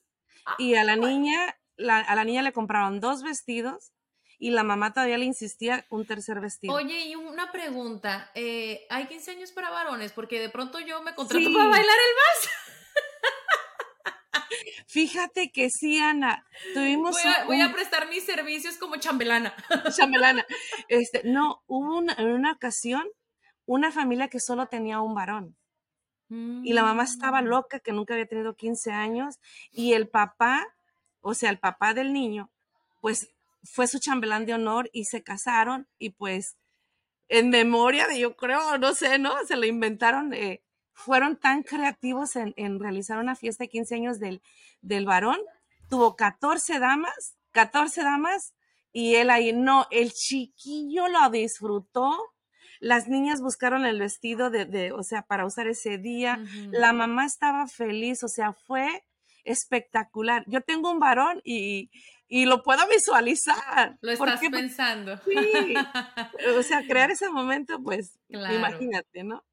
Y 0.57 0.75
a 0.75 0.83
la 0.83 0.95
niña, 0.95 1.55
a 1.87 2.15
la 2.15 2.23
niña 2.25 2.41
le 2.41 2.51
compraron 2.51 2.99
dos 2.99 3.23
vestidos 3.23 3.93
y 4.41 4.49
la 4.49 4.63
mamá 4.63 4.91
todavía 4.91 5.19
le 5.19 5.25
insistía 5.25 5.85
un 5.91 6.07
tercer 6.07 6.39
vestido. 6.39 6.73
Oye, 6.73 7.05
y 7.05 7.15
una 7.15 7.51
pregunta, 7.51 8.31
eh, 8.33 8.87
¿hay 8.89 9.05
15 9.05 9.31
años 9.31 9.51
para 9.51 9.69
varones? 9.69 10.13
Porque 10.13 10.39
de 10.39 10.49
pronto 10.49 10.79
yo 10.79 11.03
me 11.03 11.13
contrato 11.13 11.45
para 11.53 11.69
bailar 11.69 11.95
el 11.95 12.15
vals. 12.17 12.49
Fíjate 14.87 15.51
que 15.51 15.69
sí, 15.69 15.99
Ana. 15.99 16.43
Tuvimos 16.73 17.15
voy 17.45 17.61
a, 17.61 17.71
prestar 17.71 18.09
mis 18.09 18.25
servicios 18.25 18.77
como 18.77 18.95
chambelana. 18.95 19.53
Chambelana. 19.95 20.43
Este, 20.87 21.21
no, 21.23 21.61
hubo 21.67 21.99
una, 21.99 22.13
en 22.13 22.31
una 22.31 22.53
ocasión 22.53 23.07
una 23.67 23.91
familia 23.91 24.27
que 24.27 24.39
solo 24.39 24.65
tenía 24.65 25.01
un 25.01 25.13
varón. 25.13 25.55
Y 26.29 26.71
la 26.71 26.81
mamá 26.81 27.03
estaba 27.03 27.41
mm. 27.41 27.45
loca, 27.45 27.79
que 27.81 27.91
nunca 27.91 28.13
había 28.13 28.25
tenido 28.25 28.55
15 28.55 28.91
años. 28.91 29.39
Y 29.69 29.93
el 29.93 30.07
papá, 30.07 30.65
o 31.19 31.33
sea, 31.33 31.49
el 31.49 31.59
papá 31.59 31.93
del 31.93 32.13
niño, 32.13 32.49
pues 33.01 33.29
fue 33.63 33.87
su 33.87 33.99
chambelán 33.99 34.45
de 34.45 34.53
honor 34.53 34.89
y 34.93 35.05
se 35.05 35.23
casaron 35.23 35.87
y 35.97 36.11
pues 36.11 36.57
en 37.31 37.49
memoria 37.49 38.07
de, 38.07 38.19
yo 38.19 38.35
creo, 38.35 38.77
no 38.77 38.93
sé, 38.93 39.17
¿no? 39.17 39.33
Se 39.47 39.55
lo 39.55 39.65
inventaron, 39.65 40.33
eh, 40.33 40.61
fueron 40.93 41.37
tan 41.37 41.63
creativos 41.63 42.35
en, 42.35 42.79
realizar 42.79 43.19
una 43.19 43.35
fiesta 43.35 43.63
de 43.63 43.69
15 43.69 43.95
años 43.95 44.19
del, 44.19 44.41
del 44.81 45.05
varón. 45.05 45.39
Tuvo 45.89 46.17
14 46.17 46.79
damas, 46.79 47.37
14 47.51 48.03
damas 48.03 48.53
y 48.91 49.15
él 49.15 49.29
ahí, 49.29 49.53
no, 49.53 49.87
el 49.91 50.11
chiquillo 50.11 51.07
lo 51.07 51.29
disfrutó. 51.29 52.17
Las 52.81 53.07
niñas 53.07 53.41
buscaron 53.41 53.85
el 53.85 53.99
vestido 53.99 54.49
de, 54.49 54.65
de 54.65 54.91
o 54.91 55.03
sea, 55.03 55.21
para 55.21 55.45
usar 55.45 55.67
ese 55.67 55.97
día. 55.97 56.43
La 56.71 56.91
mamá 56.91 57.25
estaba 57.25 57.67
feliz, 57.67 58.23
o 58.23 58.27
sea, 58.27 58.53
fue 58.53 59.05
espectacular. 59.45 60.43
Yo 60.47 60.61
tengo 60.61 60.91
un 60.91 60.99
varón 60.99 61.41
y, 61.45 61.91
y 62.33 62.45
lo 62.45 62.63
puedo 62.63 62.87
visualizar. 62.87 63.97
Lo 63.99 64.09
estás 64.09 64.39
pensando. 64.49 65.17
Sí. 65.17 65.35
o 66.57 66.63
sea, 66.63 66.81
crear 66.87 67.11
ese 67.11 67.29
momento, 67.29 67.83
pues, 67.83 68.17
imagínate, 68.29 69.25
¿no? 69.25 69.43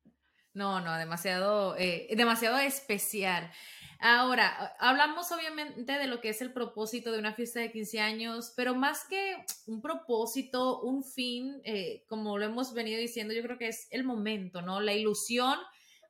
No, 0.55 0.81
no, 0.81 0.97
demasiado, 0.97 1.77
eh, 1.77 2.07
demasiado 2.17 2.57
especial. 2.59 3.51
Ahora, 3.99 4.77
hablamos 4.79 5.33
obviamente 5.33 5.93
de 5.93 6.07
lo 6.07 6.21
que 6.21 6.29
es 6.29 6.41
el 6.41 6.53
propósito 6.53 7.11
de 7.11 7.19
una 7.19 7.35
fiesta 7.35 7.59
de 7.59 7.73
15 7.73 7.99
años, 7.99 8.53
pero 8.57 8.77
más 8.77 9.05
que 9.11 9.45
un 9.67 9.83
propósito, 9.83 10.81
un 10.81 11.03
fin, 11.03 11.61
eh, 11.65 12.05
como 12.07 12.39
lo 12.39 12.45
hemos 12.45 12.75
venido 12.75 13.01
diciendo, 13.01 13.35
yo 13.35 13.43
creo 13.43 13.59
que 13.59 13.67
es 13.67 13.89
el 13.91 14.05
momento, 14.05 14.63
¿no? 14.63 14.81
La 14.81 14.93
ilusión, 14.93 15.59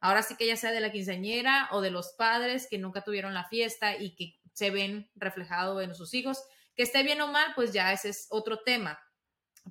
ahora 0.03 0.23
sí 0.23 0.37
que 0.37 0.47
ya 0.47 0.57
sea 0.57 0.73
de 0.73 0.81
la 0.81 0.93
quinceañera 0.93 1.71
o 1.73 1.81
de 1.81 1.91
los 1.91 2.13
padres 2.19 2.67
que 2.69 2.77
nunca 2.77 3.05
tuvieron 3.05 3.33
la 3.33 3.49
fiesta 3.49 3.97
y 3.97 4.15
que 4.17 4.39
se 4.53 4.71
ven 4.71 5.11
reflejado 5.17 5.81
en 5.81 5.95
sus 5.95 6.13
hijos, 6.13 6.45
que 6.79 6.85
esté 6.85 7.03
bien 7.03 7.21
o 7.21 7.27
mal, 7.27 7.53
pues 7.57 7.73
ya 7.73 7.93
ese 7.93 8.11
es 8.11 8.29
otro 8.31 8.61
tema. 8.61 9.01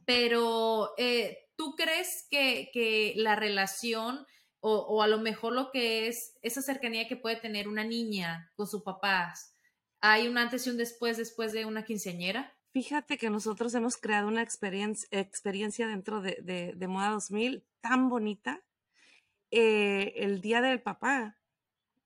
Pero, 0.06 0.94
eh, 0.98 1.48
¿tú 1.56 1.74
crees 1.78 2.28
que, 2.30 3.14
la 3.16 3.38
relación 3.38 4.28
o, 4.60 5.02
a 5.02 5.08
lo 5.08 5.18
mejor 5.20 5.54
lo 5.54 5.72
que 5.72 6.10
es 6.10 6.38
esa 6.42 6.62
cercanía 6.62 7.08
que 7.08 7.16
puede 7.16 7.38
tener 7.38 7.70
una 7.70 7.86
niña 7.86 8.52
con 8.56 8.68
sus 8.68 8.84
papás. 8.84 9.56
¿Hay 10.02 10.28
un 10.28 10.38
antes 10.38 10.68
y 10.68 10.70
un 10.72 10.78
después 10.78 11.16
después 11.16 11.54
de 11.54 11.66
una 11.66 11.86
quinceañera? 11.86 12.54
Fíjate 12.74 13.18
que 13.18 13.30
nosotros 13.30 13.74
hemos 13.76 13.96
creado 13.96 14.28
una 14.28 14.42
experiencia, 14.42 15.88
dentro 15.88 16.22
de, 16.22 16.74
de, 16.76 16.88
Moda 16.88 17.12
2000 17.12 17.64
tan 17.80 18.10
bonita. 18.10 18.62
Eh, 19.52 20.16
el 20.18 20.42
día 20.42 20.60
del 20.60 20.82
papá, 20.82 21.38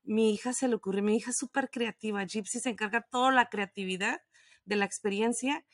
mi 0.03 0.31
hija 0.31 0.53
se 0.53 0.67
le 0.67 0.75
ocurrió, 0.75 1.01
mi 1.01 1.15
hija 1.15 1.31
es 1.31 1.37
súper 1.37 1.71
creativa, 1.71 2.23
Gypsy 2.23 2.59
se 2.59 2.69
encarga 2.69 3.01
toda 3.01 3.31
la 3.31 3.49
creatividad 3.49 4.21
de 4.65 4.75
la 4.75 4.85
experiencia 4.85 5.65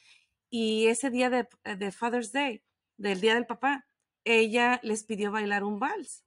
y 0.50 0.88
ese 0.88 1.10
día 1.10 1.30
de, 1.30 1.48
de 1.64 1.92
Father's 1.92 2.32
Day, 2.32 2.64
del 2.98 3.22
día 3.22 3.36
del 3.36 3.46
papá, 3.46 3.86
ella 4.24 4.80
les 4.84 5.04
pidió 5.04 5.32
bailar 5.32 5.64
un 5.64 5.80
vals 5.80 6.24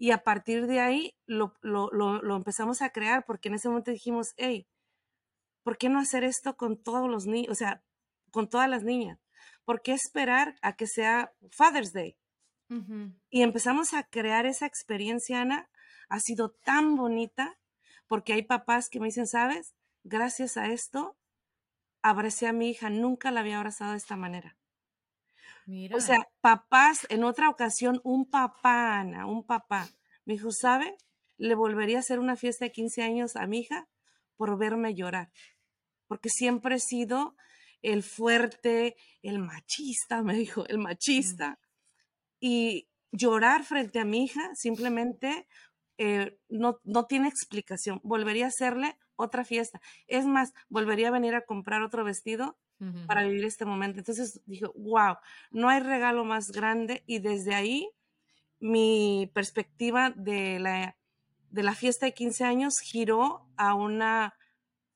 y 0.00 0.12
a 0.12 0.24
partir 0.24 0.66
de 0.66 0.80
ahí 0.80 1.14
lo, 1.26 1.52
empezamos 2.34 2.80
a 2.80 2.88
crear 2.88 3.26
porque 3.26 3.50
en 3.50 3.56
ese 3.56 3.68
momento 3.68 3.90
dijimos, 3.90 4.32
hey, 4.38 4.66
¿por 5.62 5.76
qué 5.76 5.90
no 5.90 5.98
hacer 5.98 6.24
esto 6.24 6.56
con 6.56 6.82
todos 6.82 7.10
los 7.10 7.26
niños, 7.26 7.52
o 7.52 7.54
sea, 7.54 7.84
con 8.30 8.48
todas 8.48 8.66
las 8.66 8.82
niñas? 8.82 9.20
¿Por 9.66 9.82
qué 9.82 9.92
esperar 9.92 10.56
a 10.62 10.74
que 10.74 10.86
sea 10.86 11.34
Father's 11.50 11.92
Day? 11.92 12.16
Y 13.28 13.42
empezamos 13.42 13.92
a 13.92 14.04
crear 14.04 14.46
esa 14.46 14.64
experiencia, 14.64 15.42
Ana. 15.42 15.68
Ha 16.08 16.20
sido 16.20 16.52
tan 16.64 16.96
bonita 16.96 17.58
porque 18.06 18.32
hay 18.32 18.42
papás 18.42 18.88
que 18.88 19.00
me 19.00 19.08
dicen, 19.08 19.26
¿sabes? 19.26 19.74
Gracias 20.02 20.56
a 20.56 20.68
esto, 20.68 21.18
abracé 22.02 22.46
a 22.46 22.52
mi 22.52 22.70
hija, 22.70 22.90
nunca 22.90 23.30
la 23.30 23.40
había 23.40 23.58
abrazado 23.58 23.92
de 23.92 23.98
esta 23.98 24.16
manera. 24.16 24.56
O 25.94 26.00
sea, 26.00 26.28
papás, 26.40 27.06
en 27.10 27.22
otra 27.22 27.48
ocasión, 27.48 28.00
un 28.02 28.28
papá, 28.28 28.98
Ana, 28.98 29.26
un 29.26 29.46
papá, 29.46 29.88
me 30.24 30.34
dijo, 30.34 30.50
¿sabe? 30.50 30.96
Le 31.36 31.54
volvería 31.54 31.98
a 31.98 32.00
hacer 32.00 32.18
una 32.18 32.36
fiesta 32.36 32.64
de 32.64 32.72
15 32.72 33.02
años 33.02 33.36
a 33.36 33.46
mi 33.46 33.60
hija 33.60 33.88
por 34.36 34.58
verme 34.58 34.94
llorar. 34.94 35.30
Porque 36.08 36.28
siempre 36.28 36.76
he 36.76 36.80
sido 36.80 37.36
el 37.82 38.02
fuerte, 38.02 38.96
el 39.22 39.38
machista, 39.38 40.22
me 40.22 40.34
dijo, 40.34 40.66
el 40.66 40.78
machista. 40.78 41.60
Y 42.40 42.88
llorar 43.12 43.64
frente 43.64 44.00
a 44.00 44.04
mi 44.04 44.24
hija 44.24 44.50
simplemente 44.54 45.46
eh, 45.98 46.38
no, 46.48 46.80
no 46.84 47.06
tiene 47.06 47.28
explicación. 47.28 48.00
Volvería 48.02 48.46
a 48.46 48.48
hacerle 48.48 48.98
otra 49.20 49.44
fiesta. 49.44 49.80
Es 50.06 50.26
más, 50.26 50.54
volvería 50.68 51.08
a 51.08 51.12
venir 51.12 51.34
a 51.34 51.42
comprar 51.42 51.82
otro 51.82 52.04
vestido 52.04 52.58
para 53.06 53.24
vivir 53.24 53.44
este 53.44 53.66
momento. 53.66 53.98
Entonces 53.98 54.40
dije, 54.46 54.64
wow, 54.74 55.16
no 55.50 55.68
hay 55.68 55.80
regalo 55.80 56.24
más 56.24 56.50
grande 56.50 57.02
y 57.06 57.18
desde 57.18 57.54
ahí 57.54 57.90
mi 58.58 59.30
perspectiva 59.34 60.10
de 60.16 60.58
la, 60.58 60.96
de 61.50 61.62
la 61.62 61.74
fiesta 61.74 62.06
de 62.06 62.14
15 62.14 62.44
años 62.44 62.80
giró 62.80 63.46
a 63.56 63.74
una, 63.74 64.34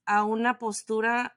a 0.06 0.24
una 0.24 0.58
postura 0.58 1.36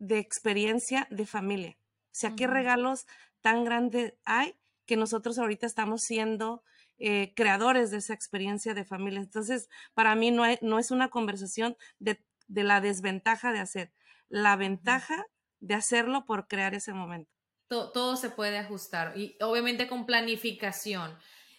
de 0.00 0.18
experiencia 0.18 1.06
de 1.10 1.26
familia. 1.26 1.76
O 2.06 2.14
sea, 2.14 2.34
qué 2.34 2.48
regalos 2.48 3.06
tan 3.40 3.64
grandes 3.64 4.14
hay 4.24 4.56
que 4.86 4.96
nosotros 4.96 5.38
ahorita 5.38 5.66
estamos 5.66 6.02
siendo 6.02 6.64
eh, 7.02 7.32
creadores 7.34 7.90
de 7.90 7.96
esa 7.96 8.12
experiencia 8.12 8.74
de 8.74 8.84
familia. 8.84 9.20
Entonces, 9.20 9.70
para 9.94 10.14
mí 10.14 10.30
no, 10.30 10.44
no 10.60 10.78
es 10.78 10.90
una 10.90 11.08
conversación 11.08 11.74
de, 11.98 12.22
de, 12.46 12.62
la 12.62 12.82
desventaja 12.82 13.52
de 13.52 13.58
hacer. 13.58 13.90
La 14.28 14.54
ventaja 14.56 15.26
de 15.60 15.74
hacerlo 15.74 16.26
por 16.26 16.46
crear 16.46 16.74
ese 16.74 16.92
momento. 16.92 17.30
Todo, 17.68 18.16
se 18.16 18.28
puede 18.28 18.58
ajustar 18.58 19.16
y 19.16 19.36
obviamente 19.40 19.88
con 19.88 20.04
planificación. 20.04 21.16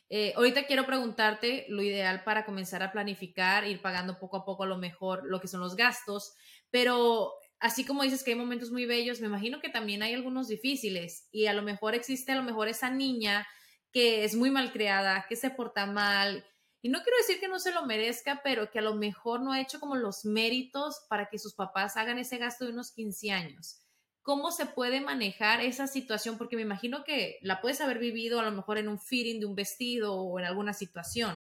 Eh, 0.09 0.33
ahorita 0.35 0.67
quiero 0.67 0.85
preguntarte 0.85 1.65
lo 1.69 1.81
ideal 1.81 2.23
para 2.23 2.45
comenzar 2.45 2.83
a 2.83 2.91
planificar, 2.91 3.65
ir 3.65 3.81
pagando 3.81 4.19
poco 4.19 4.37
a 4.37 4.45
poco 4.45 4.63
a 4.63 4.67
lo 4.67 4.77
mejor 4.77 5.23
lo 5.25 5.39
que 5.39 5.47
son 5.47 5.61
los 5.61 5.75
gastos, 5.75 6.35
pero 6.69 7.33
así 7.59 7.83
como 7.83 8.03
dices 8.03 8.23
que 8.23 8.31
hay 8.31 8.37
momentos 8.37 8.71
muy 8.71 8.85
bellos, 8.85 9.21
me 9.21 9.27
imagino 9.27 9.59
que 9.59 9.69
también 9.69 10.03
hay 10.03 10.13
algunos 10.13 10.49
difíciles 10.49 11.29
y 11.31 11.47
a 11.47 11.53
lo 11.53 11.63
mejor 11.63 11.95
existe 11.95 12.33
a 12.33 12.35
lo 12.35 12.43
mejor 12.43 12.67
esa 12.67 12.91
niña 12.91 13.47
que 13.91 14.23
es 14.23 14.35
muy 14.35 14.51
mal 14.51 14.71
creada, 14.71 15.25
que 15.27 15.35
se 15.35 15.49
porta 15.49 15.85
mal. 15.85 16.45
Y 16.81 16.89
no 16.89 17.03
quiero 17.03 17.17
decir 17.17 17.39
que 17.39 17.47
no 17.47 17.59
se 17.59 17.71
lo 17.71 17.85
merezca, 17.85 18.41
pero 18.43 18.71
que 18.71 18.79
a 18.79 18.83
lo 18.83 18.95
mejor 18.95 19.41
no 19.41 19.51
ha 19.51 19.61
hecho 19.61 19.79
como 19.79 19.95
los 19.95 20.25
méritos 20.25 21.05
para 21.09 21.29
que 21.29 21.39
sus 21.39 21.53
papás 21.53 21.97
hagan 21.97 22.17
ese 22.17 22.37
gasto 22.37 22.65
de 22.65 22.71
unos 22.71 22.91
15 22.91 23.31
años 23.31 23.81
cómo 24.23 24.51
se 24.51 24.65
puede 24.65 25.01
manejar 25.01 25.61
esa 25.61 25.87
situación, 25.87 26.37
porque 26.37 26.55
me 26.55 26.61
imagino 26.61 27.03
que 27.03 27.39
la 27.41 27.61
puedes 27.61 27.81
haber 27.81 27.99
vivido 27.99 28.39
a 28.39 28.43
lo 28.43 28.51
mejor 28.51 28.77
en 28.77 28.87
un 28.87 28.99
fitting 28.99 29.39
de 29.39 29.45
un 29.45 29.55
vestido 29.55 30.15
o 30.15 30.39
en 30.39 30.45
alguna 30.45 30.73
situación. 30.73 31.33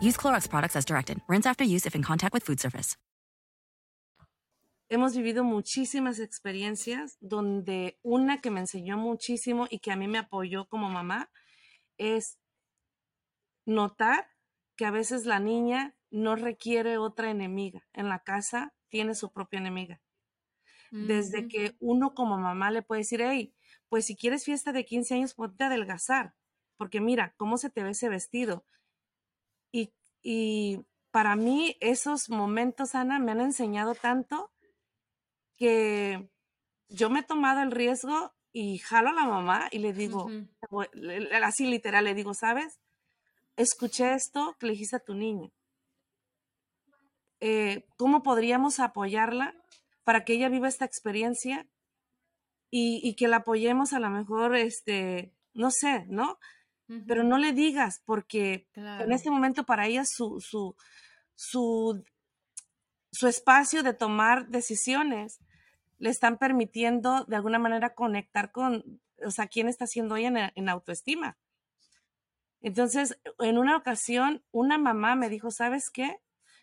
Use 0.00 0.16
Clorox 0.16 0.48
products 0.48 0.76
as 0.76 0.84
directed. 0.84 1.20
Rinse 1.28 1.46
after 1.46 1.64
use 1.64 1.86
if 1.86 1.94
in 1.94 2.02
contact 2.02 2.32
with 2.32 2.42
food 2.42 2.58
surface. 2.58 2.96
Hemos 4.90 5.14
vivido 5.14 5.44
muchísimas 5.44 6.18
experiencias 6.18 7.16
donde 7.20 8.00
una 8.02 8.40
que 8.40 8.50
me 8.50 8.58
enseñó 8.58 8.96
muchísimo 8.96 9.68
y 9.70 9.78
que 9.78 9.92
a 9.92 9.96
mí 9.96 10.08
me 10.08 10.18
apoyó 10.18 10.66
como 10.68 10.90
mamá 10.90 11.30
es 11.96 12.40
notar 13.66 14.26
que 14.76 14.86
a 14.86 14.90
veces 14.90 15.26
la 15.26 15.38
niña 15.38 15.94
no 16.10 16.34
requiere 16.34 16.98
otra 16.98 17.30
enemiga. 17.30 17.86
En 17.92 18.08
la 18.08 18.24
casa 18.24 18.74
tiene 18.88 19.14
su 19.14 19.32
propia 19.32 19.60
enemiga. 19.60 20.00
Desde 20.90 21.46
que 21.46 21.76
uno 21.78 22.14
como 22.14 22.36
mamá 22.36 22.72
le 22.72 22.82
puede 22.82 23.02
decir, 23.02 23.22
hey, 23.22 23.54
pues 23.88 24.06
si 24.06 24.16
quieres 24.16 24.44
fiesta 24.44 24.72
de 24.72 24.84
15 24.84 25.14
años, 25.14 25.34
ponte 25.34 25.62
a 25.62 25.68
adelgazar, 25.68 26.34
porque 26.76 27.00
mira 27.00 27.32
cómo 27.36 27.58
se 27.58 27.70
te 27.70 27.84
ve 27.84 27.90
ese 27.90 28.08
vestido. 28.08 28.64
Y, 30.22 30.76
y 30.76 30.86
para 31.10 31.36
mí 31.36 31.76
esos 31.80 32.28
momentos, 32.30 32.94
Ana, 32.94 33.18
me 33.18 33.32
han 33.32 33.40
enseñado 33.40 33.94
tanto 33.94 34.50
que 35.56 36.30
yo 36.88 37.10
me 37.10 37.20
he 37.20 37.22
tomado 37.22 37.62
el 37.62 37.70
riesgo 37.70 38.32
y 38.52 38.78
jalo 38.78 39.10
a 39.10 39.12
la 39.12 39.26
mamá 39.26 39.68
y 39.70 39.78
le 39.78 39.92
digo, 39.92 40.28
así 41.42 41.66
literal, 41.66 42.04
le 42.04 42.14
digo, 42.14 42.34
¿sabes? 42.34 42.80
Escuché 43.56 44.14
esto 44.14 44.56
que 44.58 44.66
le 44.66 44.72
dijiste 44.72 44.96
a 44.96 45.04
tu 45.04 45.14
niña. 45.14 45.50
Eh, 47.40 47.86
¿Cómo 47.96 48.22
podríamos 48.22 48.80
apoyarla 48.80 49.54
para 50.04 50.24
que 50.24 50.34
ella 50.34 50.48
viva 50.48 50.68
esta 50.68 50.84
experiencia 50.84 51.66
y, 52.72 53.14
que 53.16 53.26
la 53.26 53.38
apoyemos 53.38 53.92
a 53.92 53.98
lo 53.98 54.10
mejor, 54.10 54.54
este, 54.54 55.34
no 55.54 55.70
sé, 55.70 56.06
¿no? 56.08 56.38
Pero 57.06 57.22
no 57.22 57.38
le 57.38 57.52
digas, 57.52 58.02
porque 58.04 58.66
en 58.74 59.12
este 59.12 59.30
momento 59.30 59.64
para 59.64 59.86
ella 59.86 60.04
su, 60.04 60.40
su, 60.40 60.74
su, 61.36 62.02
su 63.12 63.28
espacio 63.28 63.82
de 63.82 63.94
tomar 63.94 64.48
decisiones 64.48 65.38
le 65.98 66.10
están 66.10 66.38
permitiendo 66.38 67.24
de 67.26 67.36
alguna 67.36 67.58
manera 67.58 67.94
conectar 67.94 68.50
con, 68.50 69.00
o 69.24 69.30
sea, 69.30 69.46
quién 69.46 69.68
está 69.68 69.86
siendo 69.86 70.16
ella 70.16 70.50
en, 70.54 70.68
autoestima. 70.68 71.38
Entonces, 72.62 73.18
en 73.38 73.58
una 73.58 73.76
ocasión, 73.76 74.42
una 74.50 74.78
mamá 74.78 75.14
me 75.14 75.28
dijo, 75.28 75.50
¿sabes 75.50 75.90
qué? 75.90 76.18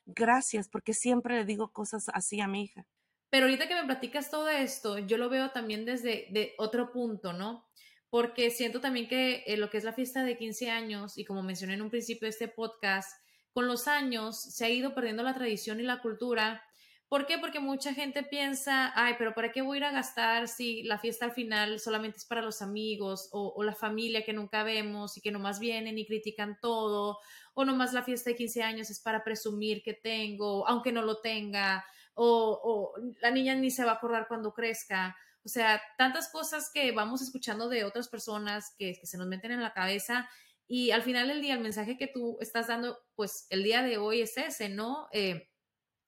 Gracias, 0.05 0.67
porque 0.67 0.93
siempre 0.93 1.37
le 1.37 1.45
digo 1.45 1.71
cosas 1.71 2.09
así 2.13 2.41
a 2.41 2.47
mi 2.47 2.63
hija. 2.63 2.85
Pero 3.29 3.45
ahorita 3.45 3.67
que 3.67 3.75
me 3.75 3.85
platicas 3.85 4.31
todo 4.31 4.49
esto, 4.49 4.99
yo 4.99 5.17
lo 5.17 5.29
veo 5.29 5.51
también 5.51 5.85
desde 5.85 6.27
de 6.31 6.53
otro 6.57 6.91
punto, 6.91 7.33
¿no? 7.33 7.66
Porque 8.09 8.49
siento 8.51 8.79
también 8.79 9.07
que 9.07 9.43
eh, 9.47 9.57
lo 9.57 9.69
que 9.69 9.77
es 9.77 9.83
la 9.83 9.93
fiesta 9.93 10.23
de 10.23 10.37
15 10.37 10.69
años, 10.69 11.17
y 11.17 11.25
como 11.25 11.43
mencioné 11.43 11.73
en 11.73 11.81
un 11.81 11.89
principio 11.89 12.25
de 12.25 12.29
este 12.29 12.47
podcast, 12.47 13.09
con 13.53 13.67
los 13.67 13.87
años 13.87 14.41
se 14.41 14.65
ha 14.65 14.69
ido 14.69 14.93
perdiendo 14.93 15.23
la 15.23 15.33
tradición 15.33 15.79
y 15.79 15.83
la 15.83 16.01
cultura. 16.01 16.63
¿Por 17.09 17.25
qué? 17.25 17.37
Porque 17.37 17.59
mucha 17.59 17.93
gente 17.93 18.23
piensa, 18.23 18.91
ay, 18.95 19.15
pero 19.17 19.33
¿para 19.33 19.51
qué 19.51 19.61
voy 19.61 19.77
a 19.77 19.79
ir 19.79 19.83
a 19.85 19.91
gastar 19.91 20.47
si 20.47 20.83
la 20.83 20.99
fiesta 20.99 21.25
al 21.25 21.31
final 21.31 21.79
solamente 21.79 22.17
es 22.17 22.25
para 22.25 22.41
los 22.41 22.61
amigos 22.61 23.29
o, 23.31 23.53
o 23.55 23.63
la 23.63 23.73
familia 23.73 24.23
que 24.25 24.33
nunca 24.33 24.63
vemos 24.63 25.17
y 25.17 25.21
que 25.21 25.31
nomás 25.31 25.59
vienen 25.59 25.97
y 25.97 26.05
critican 26.05 26.57
todo? 26.61 27.19
O 27.53 27.65
nomás 27.65 27.93
la 27.93 28.03
fiesta 28.03 28.29
de 28.29 28.35
15 28.35 28.61
años 28.63 28.89
es 28.89 28.99
para 28.99 29.23
presumir 29.23 29.81
que 29.81 29.93
tengo, 29.93 30.67
aunque 30.67 30.91
no 30.91 31.01
lo 31.01 31.19
tenga 31.21 31.85
o, 32.17 32.93
la 33.21 33.31
niña 33.31 33.55
ni 33.55 33.69
se 33.69 33.83
va 33.83 33.91
a 33.91 33.95
acordar 33.95 34.27
cuando 34.27 34.53
crezca. 34.53 35.15
O 35.47 35.49
sea, 35.49 35.81
tantas 35.97 36.27
cosas 36.27 36.69
que 36.73 36.91
vamos 36.91 37.21
escuchando 37.21 37.69
de 37.69 37.85
otras 37.85 38.09
personas 38.09 38.75
que, 38.77 38.99
se 39.01 39.17
nos 39.17 39.27
meten 39.27 39.53
en 39.53 39.63
la 39.63 39.71
cabeza 39.71 40.29
y 40.67 40.91
al 40.91 41.03
final 41.03 41.29
del 41.29 41.41
día 41.41 41.53
el 41.53 41.61
mensaje 41.61 41.97
que 41.97 42.07
tú 42.07 42.37
estás 42.41 42.67
dando, 42.67 42.99
pues 43.15 43.47
el 43.49 43.63
día 43.63 43.81
de 43.81 43.97
hoy 43.97 44.19
es 44.19 44.35
ese, 44.35 44.67
¿no? 44.67 45.07
Eh, 45.13 45.49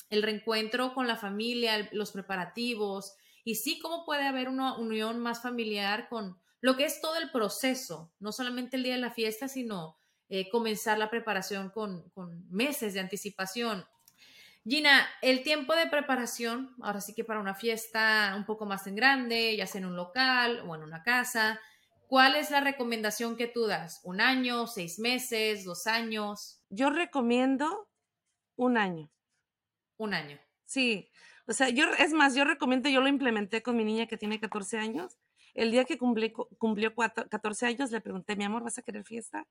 el 0.10 0.23
reencuentro 0.23 0.93
con 0.93 1.08
la 1.08 1.15
familia, 1.15 1.88
los 1.93 2.12
preparativos 2.12 3.15
y 3.45 3.56
sí, 3.56 3.80
cómo 3.80 4.04
puede 4.04 4.28
haber 4.28 4.49
una 4.49 4.78
unión 4.78 5.21
más 5.21 5.41
familiar 5.41 6.10
con 6.10 6.38
lo 6.60 6.75
que 6.75 6.84
es 6.84 6.99
todo 6.99 7.15
el 7.15 7.32
proceso, 7.32 8.12
no 8.19 8.34
solamente 8.34 8.75
el 8.75 8.84
día 8.84 8.95
de 8.95 8.99
la 8.99 9.13
fiesta, 9.13 9.47
sino 9.47 9.95
eh, 10.28 10.49
comenzar 10.49 10.97
la 10.97 11.10
preparación 11.10 11.69
con, 11.69 12.10
con 12.10 12.45
meses 12.49 12.93
de 12.93 12.99
anticipación. 12.99 13.86
Gina, 14.65 15.08
el 15.22 15.41
tiempo 15.43 15.74
de 15.76 15.88
preparación, 15.88 16.76
ahora 16.82 17.02
sí 17.02 17.13
que 17.13 17.24
para 17.24 17.39
una 17.39 17.56
fiesta 17.56 18.34
un 18.38 18.45
poco 18.45 18.65
más 18.65 18.86
en 18.88 18.95
grande, 18.95 19.56
ya 19.56 19.65
sea 19.65 19.80
en 19.80 19.88
un 19.88 19.95
local 19.95 20.63
o 20.67 20.76
en 20.76 20.84
una 20.84 21.02
casa, 21.02 21.60
¿cuál 22.08 22.36
es 22.36 22.52
la 22.52 22.60
recomendación 22.60 23.38
que 23.38 23.48
tú 23.48 23.67
das? 23.67 24.02
¿Un 24.04 24.22
año, 24.22 24.67
seis 24.67 25.00
meses, 25.00 25.63
dos 25.63 25.88
años? 25.88 26.62
Yo 26.69 26.89
recomiendo 26.89 27.89
un 28.58 28.78
año. 28.78 29.10
Un 29.98 30.13
año. 30.13 30.39
Sí, 30.65 31.10
o 31.48 31.54
sea, 31.54 31.69
yo, 31.69 31.86
es 31.98 32.13
más, 32.13 32.36
yo 32.36 32.43
recomiendo, 32.43 32.89
yo 32.89 33.02
lo 33.02 33.08
implementé 33.08 33.63
con 33.63 33.76
mi 33.76 33.84
niña 33.84 34.06
que 34.06 34.17
tiene 34.17 34.39
14 34.39 34.78
años. 34.78 35.17
El 35.56 35.72
día 35.72 35.84
que 35.84 35.98
cumplió 35.98 36.93
14 36.93 37.65
años, 37.65 37.91
le 37.91 38.02
pregunté, 38.02 38.36
mi 38.36 38.43
amor, 38.43 38.63
¿vas 38.63 38.78
a 38.78 38.84
querer 38.84 39.04
fiesta? 39.04 39.48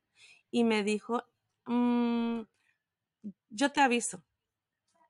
Y 0.50 0.62
me 0.62 0.84
dijo, 0.84 1.24
mm, 1.66 2.42
yo 3.50 3.72
te 3.72 3.80
aviso. 3.80 4.22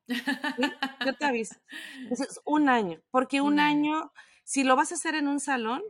Yo 0.09 1.15
te 1.15 1.25
aviso. 1.25 1.55
Entonces, 1.99 2.41
un 2.45 2.69
año, 2.69 3.01
porque 3.11 3.41
un, 3.41 3.61
año. 3.61 4.13
si 4.45 4.65
lo 4.65 4.77
vas 4.77 4.93
a 4.93 4.95
hacer 4.95 5.15
en 5.15 5.29
un 5.29 5.41
salón, 5.41 5.83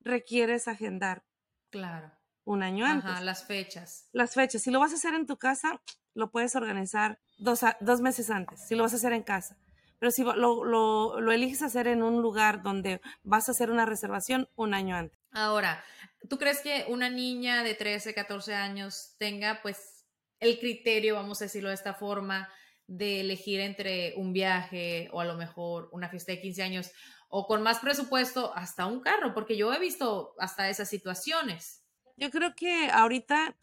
requieres 0.00 0.68
agendar. 0.68 1.24
Claro. 1.70 2.12
Un 2.44 2.62
año 2.62 2.84
antes. 2.84 3.22
Las 3.22 3.46
fechas. 3.46 4.08
Las 4.12 4.34
fechas. 4.34 4.62
Si 4.62 4.70
lo 4.70 4.80
vas 4.80 4.92
a 4.92 4.96
hacer 4.96 5.14
en 5.14 5.26
tu 5.26 5.38
casa, 5.38 5.80
lo 6.12 6.30
puedes 6.30 6.54
organizar 6.54 7.18
dos, 7.38 7.60
dos 7.80 8.00
meses 8.00 8.30
antes, 8.30 8.66
si 8.66 8.74
lo 8.74 8.82
vas 8.82 8.92
a 8.92 8.96
hacer 8.96 9.12
en 9.12 9.22
casa. 9.22 9.56
Pero 9.98 10.10
si 10.10 10.22
lo, 10.22 10.64
lo, 10.64 11.20
lo 11.20 11.32
eliges 11.32 11.62
hacer 11.62 11.86
en 11.88 12.02
un 12.02 12.20
lugar 12.20 12.62
donde 12.62 13.00
vas 13.22 13.48
a 13.48 13.52
hacer 13.52 13.70
una 13.70 13.86
reservación, 13.86 14.48
un 14.54 14.74
año 14.74 14.96
antes. 14.96 15.18
Ahora, 15.30 15.82
¿tú 16.28 16.38
crees 16.38 16.60
que 16.60 16.84
una 16.88 17.08
niña 17.08 17.64
de 17.64 17.74
13, 17.74 18.12
14 18.12 18.54
años 18.54 19.14
tenga 19.18 19.60
pues 19.62 20.04
el 20.40 20.58
criterio, 20.58 21.14
vamos 21.14 21.40
a 21.40 21.46
decirlo 21.46 21.70
de 21.70 21.74
esta 21.74 21.94
forma, 21.94 22.48
de 22.86 23.20
elegir 23.20 23.60
entre 23.60 24.14
un 24.16 24.32
viaje 24.32 25.08
o 25.12 25.20
a 25.20 25.24
lo 25.24 25.36
mejor 25.36 25.88
una 25.92 26.08
fiesta 26.08 26.32
de 26.32 26.40
15 26.40 26.62
años 26.62 26.92
o 27.28 27.46
con 27.46 27.62
más 27.62 27.80
presupuesto 27.80 28.54
hasta 28.54 28.86
un 28.86 29.00
carro, 29.00 29.34
porque 29.34 29.56
yo 29.56 29.72
he 29.72 29.80
visto 29.80 30.34
hasta 30.38 30.68
esas 30.68 30.88
situaciones. 30.88 31.84
Yo 32.16 32.30
creo 32.30 32.54
que 32.54 32.90
ahorita 32.90 33.56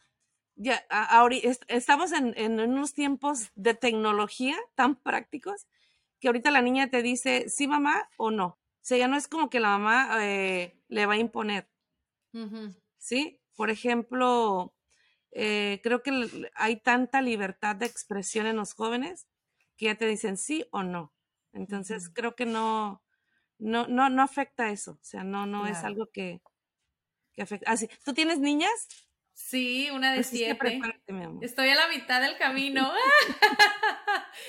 ya 0.55 0.83
ahorita, 0.89 1.65
estamos 1.69 2.11
en, 2.11 2.33
en, 2.37 2.59
unos 2.59 2.93
tiempos 2.93 3.51
de 3.55 3.73
tecnología 3.73 4.55
tan 4.75 4.95
prácticos 4.95 5.67
que 6.19 6.27
ahorita 6.27 6.51
la 6.51 6.61
niña 6.61 6.89
te 6.89 7.01
dice 7.01 7.49
sí 7.49 7.67
mamá 7.67 8.09
o 8.17 8.31
no. 8.31 8.45
O 8.45 8.83
sea, 8.83 8.97
ya 8.97 9.07
no 9.07 9.17
es 9.17 9.27
como 9.27 9.49
que 9.49 9.59
la 9.59 9.77
mamá 9.77 10.25
eh, 10.25 10.75
le 10.87 11.05
va 11.05 11.13
a 11.13 11.17
imponer. 11.17 11.69
¿Sí? 12.97 13.41
Por 13.55 13.69
ejemplo, 13.69 14.73
eh, 15.31 15.79
creo 15.83 16.03
que 16.03 16.51
hay 16.55 16.77
tanta 16.77 17.21
libertad 17.21 17.75
de 17.75 17.85
expresión 17.85 18.45
en 18.45 18.57
los 18.57 18.73
jóvenes 18.73 19.27
que 19.77 19.85
ya 19.85 19.95
te 19.95 20.07
dicen 20.07 20.37
sí 20.37 20.65
o 20.71 20.83
no. 20.83 21.13
Entonces, 21.53 22.09
creo 22.09 22.35
que 22.35 22.45
no, 22.45 23.03
no, 23.57 23.87
no, 23.87 24.09
no 24.09 24.21
afecta 24.21 24.69
eso. 24.69 24.93
O 24.93 25.03
sea, 25.03 25.23
no, 25.23 25.45
no 25.45 25.67
es 25.67 25.83
algo 25.83 26.07
que, 26.11 26.41
que 27.33 27.41
afecta. 27.41 27.71
Así, 27.71 27.87
ah, 27.91 27.97
¿tú 28.05 28.13
tienes 28.13 28.39
niñas? 28.39 28.87
Sí, 29.33 29.89
una 29.91 30.13
de 30.13 30.23
siete. 30.23 30.79
Estoy 31.41 31.69
a 31.69 31.75
la 31.75 31.87
mitad 31.87 32.21
del 32.21 32.37
camino. 32.37 32.91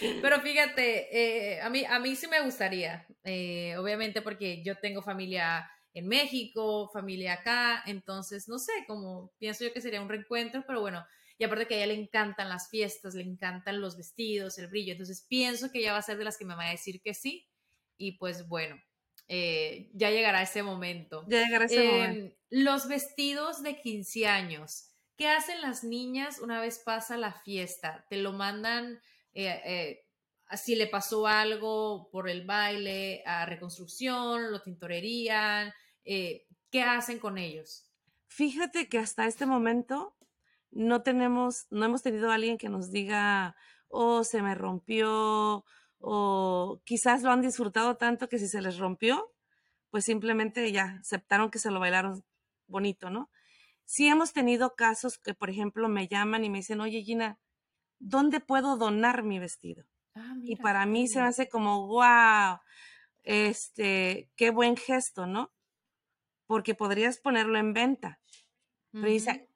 Pero 0.22 0.40
fíjate, 0.40 1.54
eh, 1.56 1.60
a, 1.60 1.70
mí, 1.70 1.84
a 1.84 1.98
mí 1.98 2.16
sí 2.16 2.26
me 2.28 2.40
gustaría, 2.40 3.06
eh, 3.24 3.76
obviamente 3.78 4.22
porque 4.22 4.62
yo 4.62 4.78
tengo 4.78 5.02
familia 5.02 5.70
en 5.94 6.08
México, 6.08 6.90
familia 6.92 7.34
acá, 7.34 7.82
entonces 7.86 8.48
no 8.48 8.58
sé, 8.58 8.72
como 8.86 9.32
pienso 9.38 9.64
yo 9.64 9.72
que 9.72 9.80
sería 9.80 10.00
un 10.00 10.08
reencuentro, 10.08 10.64
pero 10.66 10.80
bueno, 10.80 11.04
y 11.38 11.44
aparte 11.44 11.66
que 11.66 11.74
a 11.74 11.76
ella 11.78 11.88
le 11.88 12.00
encantan 12.00 12.48
las 12.48 12.68
fiestas, 12.70 13.14
le 13.14 13.22
encantan 13.22 13.80
los 13.80 13.96
vestidos, 13.96 14.58
el 14.58 14.68
brillo, 14.68 14.92
entonces 14.92 15.26
pienso 15.28 15.70
que 15.70 15.80
ella 15.80 15.92
va 15.92 15.98
a 15.98 16.02
ser 16.02 16.18
de 16.18 16.24
las 16.24 16.38
que 16.38 16.44
me 16.44 16.54
va 16.54 16.66
a 16.66 16.70
decir 16.70 17.02
que 17.02 17.14
sí, 17.14 17.48
y 17.96 18.12
pues 18.12 18.48
bueno, 18.48 18.80
eh, 19.28 19.90
ya 19.94 20.10
llegará 20.10 20.42
ese 20.42 20.62
momento. 20.62 21.24
Ya 21.28 21.44
llegará 21.44 21.64
ese 21.66 21.84
momento. 21.84 22.20
Em, 22.20 22.32
los 22.50 22.88
vestidos 22.88 23.62
de 23.62 23.80
15 23.80 24.26
años, 24.26 24.90
¿qué 25.16 25.28
hacen 25.28 25.60
las 25.60 25.84
niñas 25.84 26.38
una 26.38 26.60
vez 26.60 26.80
pasa 26.84 27.16
la 27.16 27.32
fiesta? 27.32 28.06
¿Te 28.08 28.16
lo 28.16 28.32
mandan? 28.32 29.00
Eh, 29.34 29.60
eh, 29.64 30.06
si 30.56 30.74
le 30.74 30.86
pasó 30.86 31.26
algo 31.26 32.10
por 32.10 32.28
el 32.28 32.44
baile, 32.44 33.22
a 33.24 33.46
reconstrucción, 33.46 34.50
lo 34.50 34.60
tintorerían, 34.60 35.72
eh, 36.04 36.46
¿qué 36.70 36.82
hacen 36.82 37.18
con 37.18 37.38
ellos? 37.38 37.90
Fíjate 38.28 38.88
que 38.88 38.98
hasta 38.98 39.26
este 39.26 39.46
momento 39.46 40.16
no 40.70 41.02
tenemos, 41.02 41.66
no 41.70 41.84
hemos 41.84 42.02
tenido 42.02 42.30
a 42.30 42.34
alguien 42.34 42.58
que 42.58 42.68
nos 42.68 42.90
diga, 42.90 43.54
oh, 43.88 44.24
se 44.24 44.42
me 44.42 44.54
rompió, 44.54 45.64
o 45.98 46.82
quizás 46.84 47.22
lo 47.22 47.30
han 47.30 47.42
disfrutado 47.42 47.96
tanto 47.96 48.28
que 48.28 48.38
si 48.38 48.48
se 48.48 48.60
les 48.60 48.78
rompió, 48.78 49.32
pues 49.90 50.04
simplemente 50.04 50.72
ya 50.72 50.98
aceptaron 51.00 51.50
que 51.50 51.58
se 51.58 51.70
lo 51.70 51.78
bailaron 51.78 52.24
bonito, 52.66 53.10
¿no? 53.10 53.30
Sí 53.84 54.08
hemos 54.08 54.32
tenido 54.32 54.74
casos 54.74 55.18
que, 55.18 55.34
por 55.34 55.50
ejemplo, 55.50 55.88
me 55.88 56.08
llaman 56.08 56.44
y 56.44 56.50
me 56.50 56.58
dicen, 56.58 56.80
oye, 56.80 57.02
Gina, 57.02 57.38
¿dónde 57.98 58.40
puedo 58.40 58.76
donar 58.76 59.22
mi 59.22 59.38
vestido? 59.38 59.84
Ah, 60.14 60.34
y 60.42 60.56
para 60.56 60.86
mí 60.86 61.06
se 61.08 61.20
me 61.20 61.26
hace 61.26 61.48
como, 61.48 61.86
wow, 61.86 62.58
este, 63.22 64.30
qué 64.36 64.50
buen 64.50 64.76
gesto, 64.76 65.26
¿no? 65.26 65.52
Porque 66.52 66.74
podrías 66.74 67.16
ponerlo 67.16 67.58
en 67.58 67.72
venta. 67.72 68.20
Pero 68.90 69.06
dice, 69.06 69.48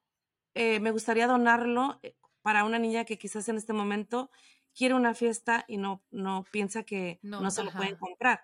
eh, 0.55 0.79
me 0.79 0.89
gustaría 0.89 1.27
donarlo 1.27 1.99
eh, 2.01 2.15
para 2.41 2.63
una 2.63 2.79
niña 2.79 3.05
que 3.05 3.19
quizás 3.19 3.47
en 3.49 3.57
este 3.57 3.71
momento 3.71 4.31
quiere 4.75 4.95
una 4.95 5.13
fiesta 5.13 5.63
y 5.67 5.77
no, 5.77 6.01
no 6.09 6.43
piensa 6.51 6.81
que 6.81 7.19
no, 7.21 7.51
se 7.51 7.63
lo 7.63 7.71
pueden 7.71 7.97
comprar. 7.97 8.41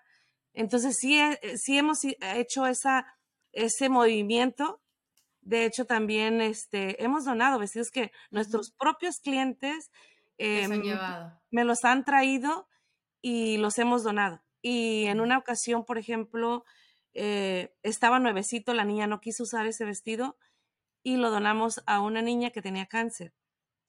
Entonces 0.52 0.98
sí, 1.00 1.18
eh, 1.18 1.58
sí 1.58 1.76
hemos 1.76 2.04
hecho 2.04 2.64
esa, 2.66 3.18
ese 3.50 3.88
movimiento. 3.88 4.80
De 5.40 5.64
hecho, 5.64 5.84
también 5.84 6.40
este, 6.40 7.02
hemos 7.02 7.24
donado 7.24 7.58
vestidos 7.58 7.90
que 7.90 8.12
nuestros 8.30 8.70
propios 8.70 9.18
clientes 9.18 9.90
llevado. 10.38 11.42
me 11.50 11.64
los 11.64 11.84
han 11.84 12.04
traído 12.04 12.68
y 13.20 13.56
los 13.56 13.76
hemos 13.78 14.04
donado. 14.04 14.44
Y 14.62 15.06
en 15.06 15.20
una 15.20 15.38
ocasión, 15.38 15.84
por 15.84 15.98
ejemplo, 15.98 16.64
eh, 17.14 17.74
estaba 17.82 18.18
nuevecito, 18.18 18.74
la 18.74 18.84
niña 18.84 19.06
no 19.06 19.20
quiso 19.20 19.44
usar 19.44 19.66
ese 19.66 19.84
vestido 19.84 20.36
y 21.02 21.16
lo 21.16 21.30
donamos 21.30 21.82
a 21.86 22.00
una 22.00 22.22
niña 22.22 22.50
que 22.50 22.62
tenía 22.62 22.86
cáncer. 22.86 23.32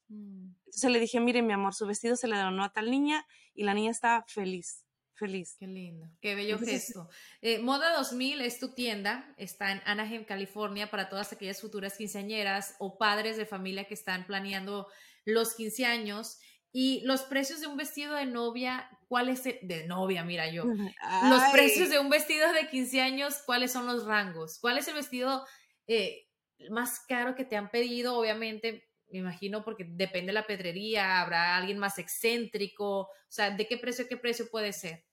Mm. 0.09 0.53
Entonces 0.65 0.91
le 0.91 0.99
dije, 0.99 1.19
mire 1.19 1.41
mi 1.41 1.53
amor, 1.53 1.73
su 1.73 1.87
vestido 1.87 2.15
se 2.15 2.27
le 2.27 2.37
donó 2.37 2.63
a 2.63 2.71
tal 2.71 2.91
niña 2.91 3.25
y 3.53 3.63
la 3.63 3.73
niña 3.73 3.91
estaba 3.91 4.25
feliz, 4.27 4.85
feliz. 5.13 5.55
Qué 5.57 5.67
lindo, 5.67 6.07
qué 6.21 6.35
bello 6.35 6.59
gesto. 6.59 7.09
Eh, 7.41 7.59
Moda 7.59 7.95
2000 7.97 8.41
es 8.41 8.59
tu 8.59 8.73
tienda, 8.73 9.33
está 9.37 9.71
en 9.71 9.81
Anaheim, 9.85 10.25
California, 10.25 10.91
para 10.91 11.09
todas 11.09 11.33
aquellas 11.33 11.61
futuras 11.61 11.97
quinceañeras 11.97 12.75
o 12.79 12.97
padres 12.97 13.37
de 13.37 13.45
familia 13.45 13.85
que 13.85 13.93
están 13.93 14.25
planeando 14.27 14.87
los 15.23 15.55
15 15.55 15.85
años. 15.85 16.39
Y 16.77 16.99
los 17.05 17.21
precios 17.21 17.61
de 17.61 17.67
un 17.67 17.77
vestido 17.77 18.15
de 18.15 18.25
novia, 18.25 18.89
¿cuál 19.07 19.29
es 19.29 19.45
el, 19.45 19.59
de 19.61 19.87
novia, 19.87 20.25
mira 20.25 20.51
yo? 20.51 20.65
Los 20.65 21.41
precios 21.53 21.89
de 21.89 21.99
un 21.99 22.09
vestido 22.09 22.51
de 22.51 22.67
15 22.67 22.99
años, 22.99 23.41
¿cuáles 23.45 23.71
son 23.71 23.85
los 23.85 24.03
rangos? 24.03 24.59
¿Cuál 24.59 24.77
es 24.77 24.89
el 24.89 24.95
vestido 24.95 25.45
eh, 25.87 26.27
más 26.69 26.99
caro 27.07 27.33
que 27.33 27.45
te 27.45 27.55
han 27.55 27.71
pedido? 27.71 28.17
Obviamente, 28.17 28.89
me 29.09 29.19
imagino, 29.19 29.63
porque 29.63 29.85
depende 29.87 30.31
de 30.31 30.33
la 30.33 30.47
pedrería, 30.47 31.21
habrá 31.21 31.55
alguien 31.55 31.77
más 31.77 31.97
excéntrico, 31.97 33.03
o 33.03 33.09
sea, 33.29 33.51
¿de 33.51 33.67
qué 33.67 33.77
precio, 33.77 34.09
qué 34.09 34.17
precio 34.17 34.49
puede 34.51 34.73
ser? 34.73 35.05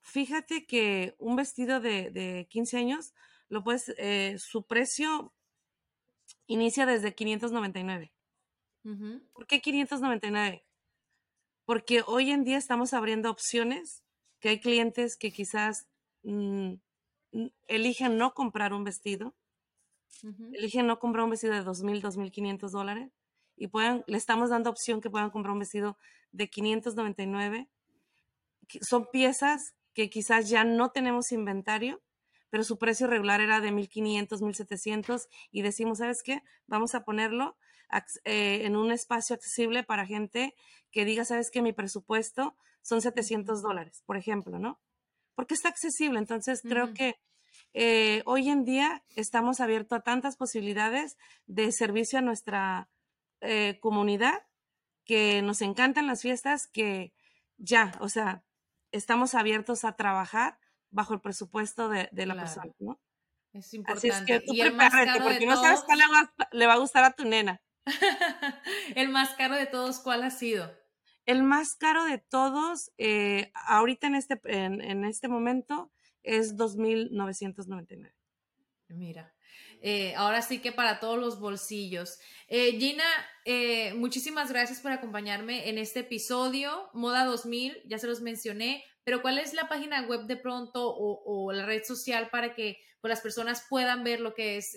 Fíjate 0.00 0.64
que 0.64 1.14
un 1.18 1.36
vestido 1.36 1.80
de, 1.80 2.10
de 2.10 2.46
15 2.48 2.78
años, 2.78 3.12
lo 3.50 3.62
puedes, 3.62 3.92
eh, 3.98 4.36
su 4.38 4.66
precio 4.66 5.34
inicia 6.46 6.86
desde 6.86 7.14
599. 7.14 8.14
¿Por 9.34 9.46
qué 9.46 9.60
599? 9.60 10.64
Porque 11.64 12.02
hoy 12.06 12.30
en 12.30 12.44
día 12.44 12.58
estamos 12.58 12.92
abriendo 12.92 13.30
opciones, 13.30 14.02
que 14.40 14.50
hay 14.50 14.60
clientes 14.60 15.16
que 15.16 15.30
quizás 15.30 15.86
mm, 16.24 16.74
eligen 17.68 18.18
no 18.18 18.34
comprar 18.34 18.72
un 18.72 18.84
vestido, 18.84 19.34
eligen 20.52 20.86
no 20.86 20.98
comprar 20.98 21.24
un 21.24 21.30
vestido 21.30 21.54
de 21.54 21.64
2.000, 21.64 22.02
2.500 22.02 22.70
dólares 22.70 23.12
y 23.56 23.68
puedan, 23.68 24.04
le 24.06 24.16
estamos 24.16 24.50
dando 24.50 24.70
opción 24.70 25.00
que 25.00 25.10
puedan 25.10 25.30
comprar 25.30 25.52
un 25.52 25.60
vestido 25.60 25.96
de 26.32 26.48
599. 26.48 27.68
Son 28.80 29.06
piezas 29.10 29.74
que 29.94 30.10
quizás 30.10 30.48
ya 30.48 30.64
no 30.64 30.90
tenemos 30.90 31.32
inventario, 31.32 32.02
pero 32.50 32.64
su 32.64 32.78
precio 32.78 33.06
regular 33.06 33.40
era 33.40 33.60
de 33.60 33.72
1500, 33.72 34.42
1700 34.42 35.28
y 35.50 35.62
decimos, 35.62 35.98
¿sabes 35.98 36.22
qué? 36.22 36.42
Vamos 36.66 36.94
a 36.94 37.04
ponerlo 37.04 37.56
eh, 38.24 38.62
en 38.64 38.76
un 38.76 38.92
espacio 38.92 39.34
accesible 39.34 39.82
para 39.82 40.06
gente 40.06 40.54
que 40.90 41.04
diga, 41.04 41.24
¿sabes 41.24 41.50
qué? 41.50 41.62
Mi 41.62 41.72
presupuesto 41.72 42.56
son 42.82 43.00
700 43.00 43.62
dólares, 43.62 44.02
por 44.06 44.16
ejemplo, 44.16 44.58
¿no? 44.58 44.80
Porque 45.34 45.54
está 45.54 45.68
accesible. 45.68 46.18
Entonces, 46.18 46.62
creo 46.62 46.92
que 46.92 47.16
eh, 47.74 48.22
hoy 48.26 48.50
en 48.50 48.64
día 48.64 49.02
estamos 49.16 49.60
abiertos 49.60 49.98
a 49.98 50.02
tantas 50.02 50.36
posibilidades 50.36 51.16
de 51.46 51.72
servicio 51.72 52.18
a 52.18 52.22
nuestra 52.22 52.90
eh, 53.40 53.78
comunidad, 53.80 54.46
que 55.04 55.42
nos 55.42 55.62
encantan 55.62 56.06
las 56.06 56.22
fiestas, 56.22 56.68
que 56.68 57.12
ya, 57.56 57.92
o 58.00 58.08
sea, 58.08 58.44
estamos 58.92 59.34
abiertos 59.34 59.84
a 59.84 59.96
trabajar 59.96 60.58
bajo 60.90 61.14
el 61.14 61.20
presupuesto 61.20 61.88
de, 61.88 62.08
la 62.12 62.34
persona, 62.34 62.72
¿no? 62.78 63.00
Es 63.52 63.74
importante. 63.74 64.10
Así 64.10 64.20
es 64.20 64.26
que 64.26 64.40
tú 64.46 64.54
y 64.54 64.62
porque 65.22 65.46
no 65.46 65.56
sabes 65.56 65.80
cuál 65.82 65.98
le 66.52 66.66
va, 66.66 66.74
a 66.74 66.78
gustar 66.78 67.04
a 67.04 67.12
tu 67.12 67.24
nena. 67.24 67.60
el 68.96 69.08
más 69.08 69.34
caro 69.34 69.56
de 69.56 69.66
todos, 69.66 70.00
¿cuál 70.00 70.22
ha 70.22 70.30
sido? 70.30 70.72
El 71.24 71.42
más 71.42 71.74
caro 71.74 72.04
de 72.04 72.18
todos, 72.18 72.92
eh, 72.98 73.52
ahorita 73.54 74.08
en 74.08 74.14
este, 74.16 74.40
en, 74.44 74.80
en 74.80 75.04
este 75.04 75.28
momento, 75.28 75.92
es 76.22 76.56
2.999. 76.56 78.12
Mira, 78.88 79.34
eh, 79.80 80.14
ahora 80.16 80.42
sí 80.42 80.60
que 80.60 80.72
para 80.72 81.00
todos 81.00 81.18
los 81.18 81.40
bolsillos. 81.40 82.18
Eh, 82.48 82.78
Gina, 82.78 83.04
eh, 83.44 83.94
muchísimas 83.94 84.50
gracias 84.50 84.80
por 84.80 84.92
acompañarme 84.92 85.68
en 85.68 85.78
este 85.78 86.00
episodio. 86.00 86.88
Moda 86.92 87.24
2000, 87.24 87.82
ya 87.86 87.98
se 87.98 88.06
los 88.06 88.20
mencioné, 88.20 88.84
pero 89.04 89.22
¿cuál 89.22 89.38
es 89.38 89.54
la 89.54 89.68
página 89.68 90.02
web 90.02 90.26
de 90.26 90.36
pronto 90.36 90.94
o, 90.94 91.52
la 91.52 91.66
red 91.66 91.82
social 91.82 92.30
para 92.30 92.54
que 92.54 92.78
pues, 93.00 93.10
las 93.10 93.20
personas 93.20 93.66
puedan 93.68 94.04
ver 94.04 94.20
lo 94.20 94.34
que 94.34 94.56
es 94.56 94.76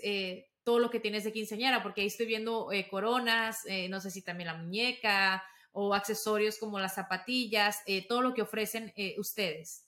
todo 0.66 0.80
lo 0.80 0.90
que 0.90 1.00
tienes 1.00 1.24
de 1.24 1.32
quinceañera? 1.32 1.82
Porque 1.82 2.02
ahí 2.02 2.08
estoy 2.08 2.26
viendo 2.26 2.70
coronas, 2.90 3.64
no 3.90 4.02
sé 4.02 4.12
si 4.12 4.22
también 4.22 4.48
la 4.48 4.56
muñeca 4.56 5.42
o 5.72 5.94
accesorios 5.94 6.58
como 6.58 6.80
las 6.80 6.96
zapatillas, 6.96 7.82
todo 8.10 8.22
lo 8.22 8.34
que 8.34 8.42
ofrecen 8.42 8.94
ustedes. 9.18 9.88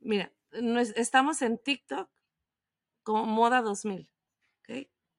Mira, 0.00 0.32
estamos 0.96 1.42
en 1.42 1.58
TikTok 1.58 2.10
como 3.04 3.26
Moda 3.26 3.62
2000. 3.62 4.10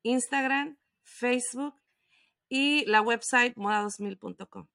Instagram, 0.04 0.78
Facebook 1.04 1.75
y 2.47 2.86
la 2.86 3.02
website 3.02 3.56
moda2000.com. 3.56 4.67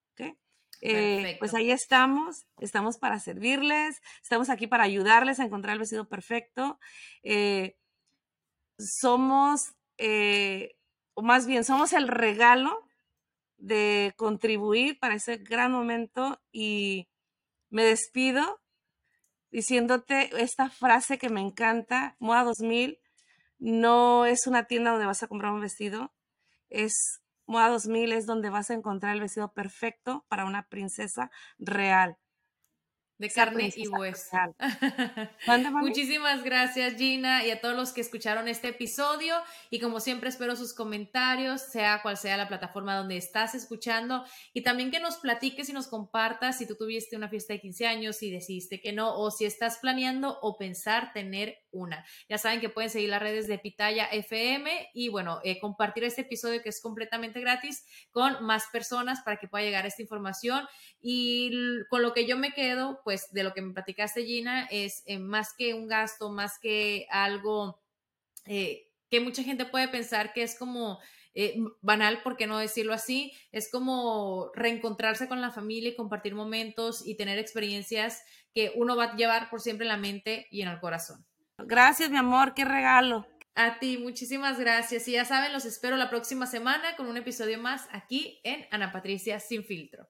Eh, 0.81 1.37
pues 1.39 1.53
ahí 1.53 1.71
estamos, 1.71 2.45
estamos 2.59 2.97
para 2.97 3.19
servirles, 3.19 4.01
estamos 4.21 4.49
aquí 4.49 4.67
para 4.67 4.83
ayudarles 4.83 5.39
a 5.39 5.45
encontrar 5.45 5.73
el 5.73 5.79
vestido 5.79 6.07
perfecto. 6.07 6.79
Eh, 7.23 7.77
somos, 8.77 9.73
eh, 9.97 10.75
o 11.13 11.21
más 11.21 11.47
bien, 11.47 11.63
somos 11.63 11.93
el 11.93 12.07
regalo 12.07 12.87
de 13.57 14.13
contribuir 14.17 14.99
para 14.99 15.15
ese 15.15 15.37
gran 15.37 15.71
momento 15.71 16.41
y 16.51 17.07
me 17.69 17.83
despido 17.83 18.61
diciéndote 19.51 20.29
esta 20.41 20.69
frase 20.69 21.17
que 21.17 21.29
me 21.29 21.41
encanta, 21.41 22.17
Moda 22.19 22.43
2000 22.43 22.99
no 23.57 24.25
es 24.25 24.47
una 24.47 24.65
tienda 24.65 24.91
donde 24.91 25.05
vas 25.05 25.23
a 25.23 25.27
comprar 25.27 25.53
un 25.53 25.61
vestido, 25.61 26.13
es 26.69 27.21
Moda 27.45 27.69
2000, 27.69 28.11
es 28.11 28.25
donde 28.25 28.49
vas 28.49 28.69
a 28.69 28.73
encontrar 28.73 29.15
el 29.15 29.21
vestido 29.21 29.53
perfecto 29.53 30.25
para 30.27 30.45
una 30.45 30.67
princesa 30.67 31.31
real. 31.57 32.17
De 33.17 33.29
carne 33.29 33.71
y 33.73 33.87
hueso. 33.87 34.35
Muchísimas 35.71 36.43
gracias 36.43 36.95
Gina 36.95 37.45
y 37.45 37.51
a 37.51 37.61
todos 37.61 37.75
los 37.75 37.93
que 37.93 38.01
escucharon 38.01 38.49
este 38.49 38.69
episodio 38.69 39.35
y 39.69 39.79
como 39.79 40.01
siempre 40.01 40.27
espero 40.27 40.57
sus 40.57 40.73
comentarios, 40.73 41.61
sea 41.61 42.01
cual 42.01 42.17
sea 42.17 42.35
la 42.35 42.49
plataforma 42.49 42.95
donde 42.95 43.15
estás 43.15 43.55
escuchando 43.55 44.25
y 44.53 44.63
también 44.63 44.91
que 44.91 44.99
nos 44.99 45.15
platiques 45.15 45.69
y 45.69 45.73
nos 45.73 45.87
compartas 45.87 46.57
si 46.57 46.67
tú 46.67 46.75
tuviste 46.75 47.15
una 47.15 47.29
fiesta 47.29 47.53
de 47.53 47.61
15 47.61 47.87
años, 47.87 48.17
si 48.17 48.31
decidiste 48.31 48.81
que 48.81 48.91
no 48.91 49.17
o 49.17 49.31
si 49.31 49.45
estás 49.45 49.77
planeando 49.77 50.37
o 50.41 50.57
pensar 50.57 51.13
tener 51.13 51.59
una. 51.71 52.05
Ya 52.27 52.37
saben 52.37 52.59
que 52.59 52.69
pueden 52.69 52.89
seguir 52.89 53.09
las 53.09 53.21
redes 53.21 53.47
de 53.47 53.59
Pitaya 53.59 54.07
FM 54.07 54.89
y 54.93 55.09
bueno, 55.09 55.39
eh, 55.43 55.59
compartir 55.59 56.03
este 56.03 56.21
episodio 56.21 56.61
que 56.61 56.69
es 56.69 56.81
completamente 56.81 57.39
gratis 57.39 57.85
con 58.11 58.43
más 58.43 58.65
personas 58.71 59.21
para 59.21 59.37
que 59.37 59.47
pueda 59.47 59.63
llegar 59.63 59.85
esta 59.85 60.01
información 60.01 60.65
y 61.01 61.51
con 61.89 62.01
lo 62.01 62.13
que 62.13 62.25
yo 62.25 62.37
me 62.37 62.53
quedo 62.53 63.01
pues 63.05 63.31
de 63.31 63.43
lo 63.43 63.53
que 63.53 63.61
me 63.61 63.71
platicaste 63.71 64.25
Gina 64.25 64.67
es 64.71 65.03
eh, 65.05 65.19
más 65.19 65.53
que 65.53 65.75
un 65.75 65.87
gasto, 65.87 66.31
más 66.31 66.59
que 66.59 67.05
algo 67.11 67.79
eh, 68.45 68.89
que 69.09 69.21
mucha 69.21 69.43
gente 69.43 69.65
puede 69.65 69.87
pensar 69.87 70.33
que 70.33 70.41
es 70.41 70.57
como 70.57 70.99
eh, 71.35 71.55
banal, 71.81 72.23
por 72.23 72.35
qué 72.35 72.47
no 72.47 72.57
decirlo 72.57 72.93
así, 72.93 73.31
es 73.51 73.69
como 73.69 74.51
reencontrarse 74.55 75.27
con 75.27 75.39
la 75.39 75.51
familia 75.51 75.91
y 75.91 75.95
compartir 75.95 76.33
momentos 76.33 77.05
y 77.05 77.15
tener 77.15 77.37
experiencias 77.37 78.23
que 78.53 78.71
uno 78.75 78.95
va 78.95 79.03
a 79.03 79.15
llevar 79.15 79.49
por 79.51 79.61
siempre 79.61 79.85
en 79.85 79.89
la 79.89 79.97
mente 79.97 80.47
y 80.49 80.63
en 80.63 80.69
el 80.69 80.79
corazón. 80.79 81.25
Gracias, 81.59 82.09
mi 82.09 82.17
amor, 82.17 82.55
qué 82.55 82.65
regalo. 82.65 83.27
A 83.53 83.79
ti, 83.79 83.97
muchísimas 83.97 84.59
gracias. 84.59 85.07
Y 85.07 85.13
ya 85.13 85.25
saben, 85.25 85.53
los 85.53 85.65
espero 85.65 85.95
la 85.95 86.09
próxima 86.09 86.47
semana 86.47 86.95
con 86.97 87.07
un 87.07 87.17
episodio 87.17 87.59
más 87.59 87.87
aquí 87.91 88.41
en 88.43 88.65
Ana 88.71 88.91
Patricia 88.91 89.39
Sin 89.39 89.63
Filtro. 89.63 90.09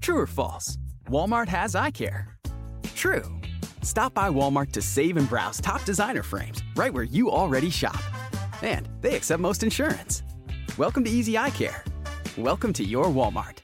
True 0.00 0.20
or 0.20 0.26
false? 0.26 0.78
Walmart 1.08 1.48
has 1.48 1.74
eye 1.74 1.90
care. 1.90 2.36
True. 2.94 3.24
Stop 3.82 4.14
by 4.14 4.30
Walmart 4.30 4.72
to 4.72 4.82
save 4.82 5.16
and 5.16 5.28
browse 5.28 5.60
top 5.60 5.84
designer 5.84 6.22
frames 6.22 6.62
right 6.74 6.92
where 6.92 7.04
you 7.04 7.30
already 7.30 7.70
shop. 7.70 8.00
And 8.62 8.88
they 9.00 9.14
accept 9.14 9.40
most 9.40 9.62
insurance. 9.62 10.22
Welcome 10.78 11.04
to 11.04 11.10
Easy 11.10 11.36
Eye 11.36 11.50
Care. 11.50 11.84
Welcome 12.36 12.72
to 12.74 12.84
your 12.84 13.06
Walmart. 13.06 13.58